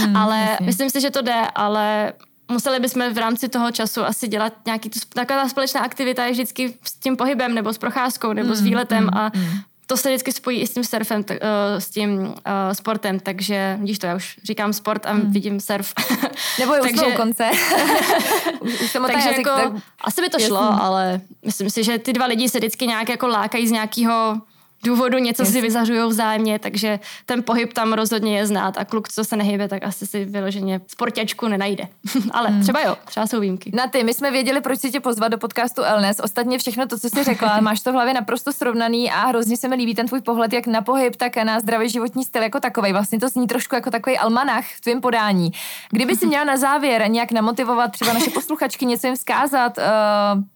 Mm, 0.07 0.17
ale 0.17 0.47
jasně. 0.49 0.65
myslím 0.65 0.89
si, 0.89 1.01
že 1.01 1.11
to 1.11 1.21
jde, 1.21 1.41
ale 1.55 2.13
museli 2.51 2.79
bychom 2.79 3.13
v 3.13 3.17
rámci 3.17 3.49
toho 3.49 3.71
času 3.71 4.03
asi 4.03 4.27
dělat 4.27 4.53
nějaký, 4.65 4.89
taková 5.13 5.41
ta 5.41 5.49
společná 5.49 5.81
aktivita 5.81 6.25
je 6.25 6.31
vždycky 6.31 6.77
s 6.83 6.93
tím 6.99 7.17
pohybem, 7.17 7.53
nebo 7.55 7.73
s 7.73 7.77
procházkou, 7.77 8.33
nebo 8.33 8.49
mm, 8.49 8.55
s 8.55 8.61
výletem 8.61 9.03
mm, 9.03 9.17
a 9.17 9.31
mm 9.35 9.45
to 9.85 9.97
se 9.97 10.09
vždycky 10.09 10.31
spojí 10.31 10.61
i 10.61 10.67
s 10.67 10.73
tím 10.73 10.83
surfem, 10.83 11.23
t- 11.23 11.39
uh, 11.39 11.79
s 11.79 11.89
tím 11.89 12.19
uh, 12.19 12.33
sportem, 12.73 13.19
takže 13.19 13.77
vidíš 13.79 13.99
to, 13.99 14.05
já 14.05 14.15
už 14.15 14.39
říkám 14.43 14.73
sport 14.73 15.05
a 15.05 15.11
hmm. 15.11 15.31
vidím 15.31 15.59
surf. 15.59 15.93
Nebo 16.59 16.73
je 16.73 16.81
takže, 16.81 17.05
u 17.05 17.11
konce. 17.11 17.49
už, 18.61 18.81
už 18.81 18.91
takže 18.91 19.29
jazyk, 19.29 19.37
jako, 19.37 19.49
tak... 19.49 19.73
asi 20.01 20.21
by 20.21 20.29
to 20.29 20.39
šlo, 20.39 20.61
Jasný. 20.61 20.79
ale 20.81 21.21
myslím 21.45 21.69
si, 21.69 21.83
že 21.83 21.97
ty 21.97 22.13
dva 22.13 22.25
lidi 22.25 22.49
se 22.49 22.57
vždycky 22.57 22.87
nějak 22.87 23.09
jako 23.09 23.27
lákají 23.27 23.67
z 23.67 23.71
nějakého 23.71 24.41
důvodu 24.85 25.17
něco 25.17 25.43
yes. 25.43 25.51
si 25.51 25.61
vyzařují 25.61 25.99
vzájemně, 26.07 26.59
takže 26.59 26.99
ten 27.25 27.43
pohyb 27.43 27.73
tam 27.73 27.93
rozhodně 27.93 28.37
je 28.37 28.47
znát 28.47 28.77
a 28.77 28.85
kluk, 28.85 29.09
co 29.09 29.23
se 29.23 29.35
nehybe, 29.35 29.67
tak 29.67 29.83
asi 29.83 30.07
si 30.07 30.25
vyloženě 30.25 30.81
sportěčku 30.87 31.47
nenajde. 31.47 31.87
Ale 32.31 32.49
hmm. 32.49 32.61
třeba 32.61 32.81
jo, 32.81 32.97
třeba 33.05 33.27
jsou 33.27 33.39
výjimky. 33.39 33.71
Na 33.73 33.87
ty, 33.87 34.03
my 34.03 34.13
jsme 34.13 34.31
věděli, 34.31 34.61
proč 34.61 34.79
si 34.79 34.91
tě 34.91 34.99
pozvat 34.99 35.31
do 35.31 35.37
podcastu 35.37 35.81
Elnes. 35.81 36.19
Ostatně 36.19 36.57
všechno 36.57 36.87
to, 36.87 36.99
co 36.99 37.09
jsi 37.09 37.23
řekla, 37.23 37.59
máš 37.61 37.81
to 37.81 37.91
v 37.91 37.93
hlavě 37.93 38.13
naprosto 38.13 38.53
srovnaný 38.53 39.11
a 39.11 39.27
hrozně 39.27 39.57
se 39.57 39.67
mi 39.67 39.75
líbí 39.75 39.95
ten 39.95 40.07
tvůj 40.07 40.21
pohled, 40.21 40.53
jak 40.53 40.67
na 40.67 40.81
pohyb, 40.81 41.15
tak 41.15 41.35
na 41.37 41.59
zdravý 41.59 41.89
životní 41.89 42.23
styl 42.23 42.41
jako 42.41 42.59
takový. 42.59 42.91
Vlastně 42.91 43.19
to 43.19 43.29
zní 43.29 43.47
trošku 43.47 43.75
jako 43.75 43.91
takový 43.91 44.17
almanach 44.17 44.65
v 44.65 44.81
tvém 44.81 45.01
podání. 45.01 45.51
Kdyby 45.89 46.15
si 46.15 46.25
měla 46.25 46.43
na 46.43 46.57
závěr 46.57 47.09
nějak 47.09 47.31
namotivovat 47.31 47.91
třeba 47.91 48.13
naše 48.13 48.29
posluchačky, 48.33 48.85
něco 48.85 49.07
jim 49.07 49.15
vzkázat, 49.15 49.77
uh, 49.77 49.83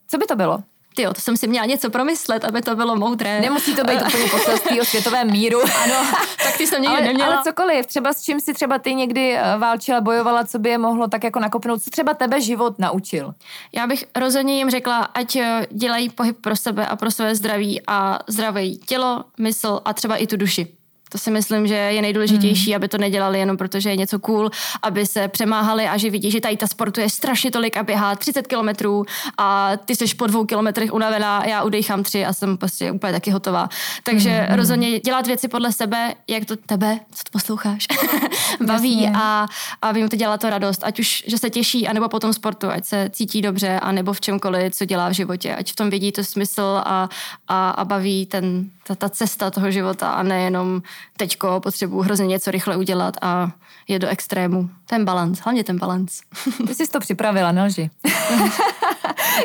co 0.08 0.18
by 0.18 0.26
to 0.26 0.36
bylo? 0.36 0.60
Ty 1.08 1.14
to 1.14 1.22
jsem 1.22 1.38
si 1.38 1.48
měla 1.48 1.66
něco 1.66 1.90
promyslet, 1.90 2.46
aby 2.46 2.62
to 2.62 2.76
bylo 2.76 2.96
moudré. 2.96 3.42
Nemusí 3.42 3.76
to 3.76 3.84
být 3.84 4.02
úplně 4.08 4.26
poselství 4.32 4.82
o 4.82 4.86
světovém 4.86 5.32
míru. 5.32 5.60
Ano, 5.84 5.96
tak 6.44 6.58
ty 6.58 6.68
jsem 6.68 6.82
někdy 6.82 6.98
ale, 6.98 7.08
neměla. 7.08 7.34
Ale 7.34 7.44
cokoliv, 7.44 7.86
třeba 7.86 8.14
s 8.14 8.22
čím 8.22 8.40
si 8.40 8.54
třeba 8.54 8.80
ty 8.80 8.96
někdy 8.96 9.38
eh, 9.38 9.58
válčila, 9.58 10.02
bojovala, 10.02 10.46
co 10.46 10.60
by 10.60 10.70
je 10.70 10.78
mohlo 10.78 11.08
tak 11.08 11.24
jako 11.24 11.40
nakopnout, 11.40 11.84
co 11.84 11.90
třeba 11.90 12.14
tebe 12.14 12.42
život 12.42 12.80
naučil? 12.80 13.34
Já 13.76 13.88
bych 13.88 14.06
rozhodně 14.16 14.58
jim 14.58 14.70
řekla, 14.70 14.98
ať 14.98 15.36
eh, 15.36 15.68
dělají 15.72 16.10
pohyb 16.10 16.38
pro 16.42 16.56
sebe 16.56 16.86
a 16.86 16.96
pro 16.96 17.12
své 17.12 17.36
zdraví 17.36 17.82
a 17.88 18.20
zdravé 18.28 18.70
tělo, 18.70 19.24
mysl 19.38 19.82
a 19.86 19.94
třeba 19.94 20.16
i 20.16 20.28
tu 20.28 20.38
duši. 20.38 20.79
To 21.10 21.18
si 21.18 21.32
myslím, 21.32 21.68
že 21.68 21.76
je 21.76 22.02
nejdůležitější, 22.02 22.72
hmm. 22.72 22.76
aby 22.76 22.88
to 22.88 22.98
nedělali 22.98 23.40
jenom 23.40 23.58
protože 23.58 23.90
je 23.90 23.96
něco 23.96 24.20
cool, 24.20 24.52
aby 24.82 25.06
se 25.06 25.28
přemáhali 25.28 25.88
a 25.88 25.98
že 25.98 26.10
vidí, 26.10 26.32
že 26.32 26.42
tady 26.42 26.58
ta 26.58 26.68
sportuje 26.68 27.10
strašně 27.10 27.52
tolik 27.52 27.78
a 27.78 27.84
běhá 27.84 28.16
30 28.16 28.48
kilometrů 28.48 29.06
a 29.38 29.72
ty 29.86 29.96
jsi 29.96 30.16
po 30.16 30.28
dvou 30.28 30.46
kilometrech 30.46 30.94
unavená, 30.94 31.46
já 31.46 31.64
udechám 31.64 32.04
tři 32.04 32.26
a 32.26 32.34
jsem 32.34 32.58
prostě 32.58 32.92
úplně 32.92 33.14
taky 33.14 33.32
hotová. 33.32 33.70
Takže 34.04 34.30
hmm. 34.30 34.58
rozhodně 34.58 35.00
dělat 35.00 35.28
věci 35.28 35.48
podle 35.48 35.72
sebe, 35.72 36.14
jak 36.28 36.46
to 36.46 36.56
tebe, 36.56 37.00
co 37.12 37.24
to 37.24 37.30
posloucháš, 37.32 37.88
baví 38.66 39.10
a, 39.14 39.48
a 39.82 39.92
vím 39.92 40.10
to 40.10 40.16
dělat 40.16 40.42
to 40.42 40.50
radost, 40.50 40.84
ať 40.84 41.00
už, 41.00 41.24
že 41.28 41.38
se 41.38 41.50
těší, 41.50 41.88
anebo 41.88 42.10
po 42.10 42.20
tom 42.20 42.34
sportu, 42.34 42.70
ať 42.70 42.86
se 42.86 43.10
cítí 43.14 43.42
dobře, 43.42 43.80
anebo 43.80 44.14
v 44.14 44.22
čemkoliv, 44.22 44.76
co 44.76 44.86
dělá 44.86 45.10
v 45.10 45.14
životě, 45.14 45.56
ať 45.56 45.72
v 45.72 45.76
tom 45.76 45.90
vidí 45.90 46.12
to 46.12 46.24
smysl 46.24 46.82
a, 46.86 47.10
a, 47.48 47.70
a 47.70 47.86
baví 47.86 48.26
ten, 48.26 48.70
ta, 48.90 48.96
ta 48.96 49.10
cesta 49.10 49.52
toho 49.52 49.72
života 49.72 50.10
a 50.10 50.24
nejenom 50.24 50.82
teďko 51.18 51.60
potřebuji 51.60 52.02
hrozně 52.02 52.28
něco 52.28 52.52
rychle 52.52 52.78
udělat 52.78 53.14
a 53.22 53.52
je 53.88 54.00
do 54.00 54.08
extrému. 54.08 54.70
Ten 54.86 55.06
balans, 55.06 55.40
hlavně 55.40 55.64
ten 55.64 55.80
balans. 55.80 56.22
Ty 56.68 56.76
jsi 56.76 56.88
to 56.88 57.00
připravila, 57.00 57.52
nelži. 57.52 57.90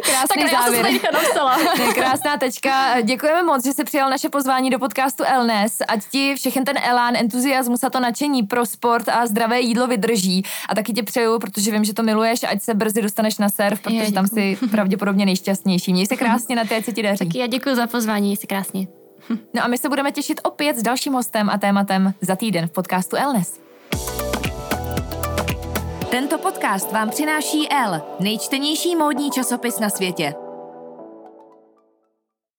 Krásný 0.03 0.43
tak 0.43 0.51
závěr. 0.51 0.87
Já 0.87 1.93
krásná 1.95 2.37
tečka. 2.37 3.01
Děkujeme 3.01 3.43
moc, 3.43 3.65
že 3.65 3.73
jsi 3.73 3.85
přijal 3.85 4.11
naše 4.11 4.29
pozvání 4.29 4.71
do 4.71 4.79
podcastu 4.79 5.25
Elnes. 5.27 5.77
Ať 5.89 6.01
ti 6.11 6.35
všechen 6.37 6.65
ten 6.65 6.77
elán, 6.83 7.17
entuziasmus 7.17 7.85
a 7.85 7.91
to 7.91 8.01
nadšení 8.01 8.43
pro 8.43 8.67
sport 8.67 9.09
a 9.09 9.27
zdravé 9.27 9.61
jídlo 9.61 9.87
vydrží. 9.87 10.45
A 10.69 10.75
taky 10.75 10.93
tě 10.93 11.03
přeju, 11.03 11.39
protože 11.39 11.71
vím, 11.71 11.85
že 11.85 11.95
to 11.95 12.03
miluješ, 12.03 12.43
ať 12.43 12.63
se 12.63 12.75
brzy 12.75 13.03
dostaneš 13.03 13.39
na 13.39 13.49
surf, 13.49 13.81
protože 13.81 14.05
já, 14.05 14.11
tam 14.11 14.27
jsi 14.27 14.59
pravděpodobně 14.71 15.27
nejšťastnější. 15.27 15.93
Měj 15.93 16.07
se 16.07 16.17
krásně 16.17 16.57
na 16.57 16.65
té, 16.65 16.83
se 16.83 16.93
ti 16.93 17.03
daří. 17.03 17.19
Taky 17.19 17.39
já 17.39 17.47
děkuji 17.47 17.77
za 17.77 17.87
pozvání, 17.87 18.37
jsi 18.37 18.47
krásně. 18.47 19.04
No 19.55 19.65
a 19.65 19.69
my 19.69 19.79
se 19.79 19.89
budeme 19.89 20.13
těšit 20.13 20.41
opět 20.45 20.77
s 20.77 20.83
dalším 20.83 21.13
hostem 21.13 21.51
a 21.51 21.59
tématem 21.59 22.15
za 22.21 22.37
týden 22.37 22.67
v 22.67 22.71
podcastu 22.71 23.17
Elnes. 23.17 23.61
Tento 26.11 26.39
podcast 26.39 26.93
vám 26.93 27.11
přináší 27.11 27.69
L, 27.71 28.03
nejčtenější 28.21 28.97
módní 28.97 29.31
časopis 29.31 29.79
na 29.79 29.91
světě. 29.91 30.35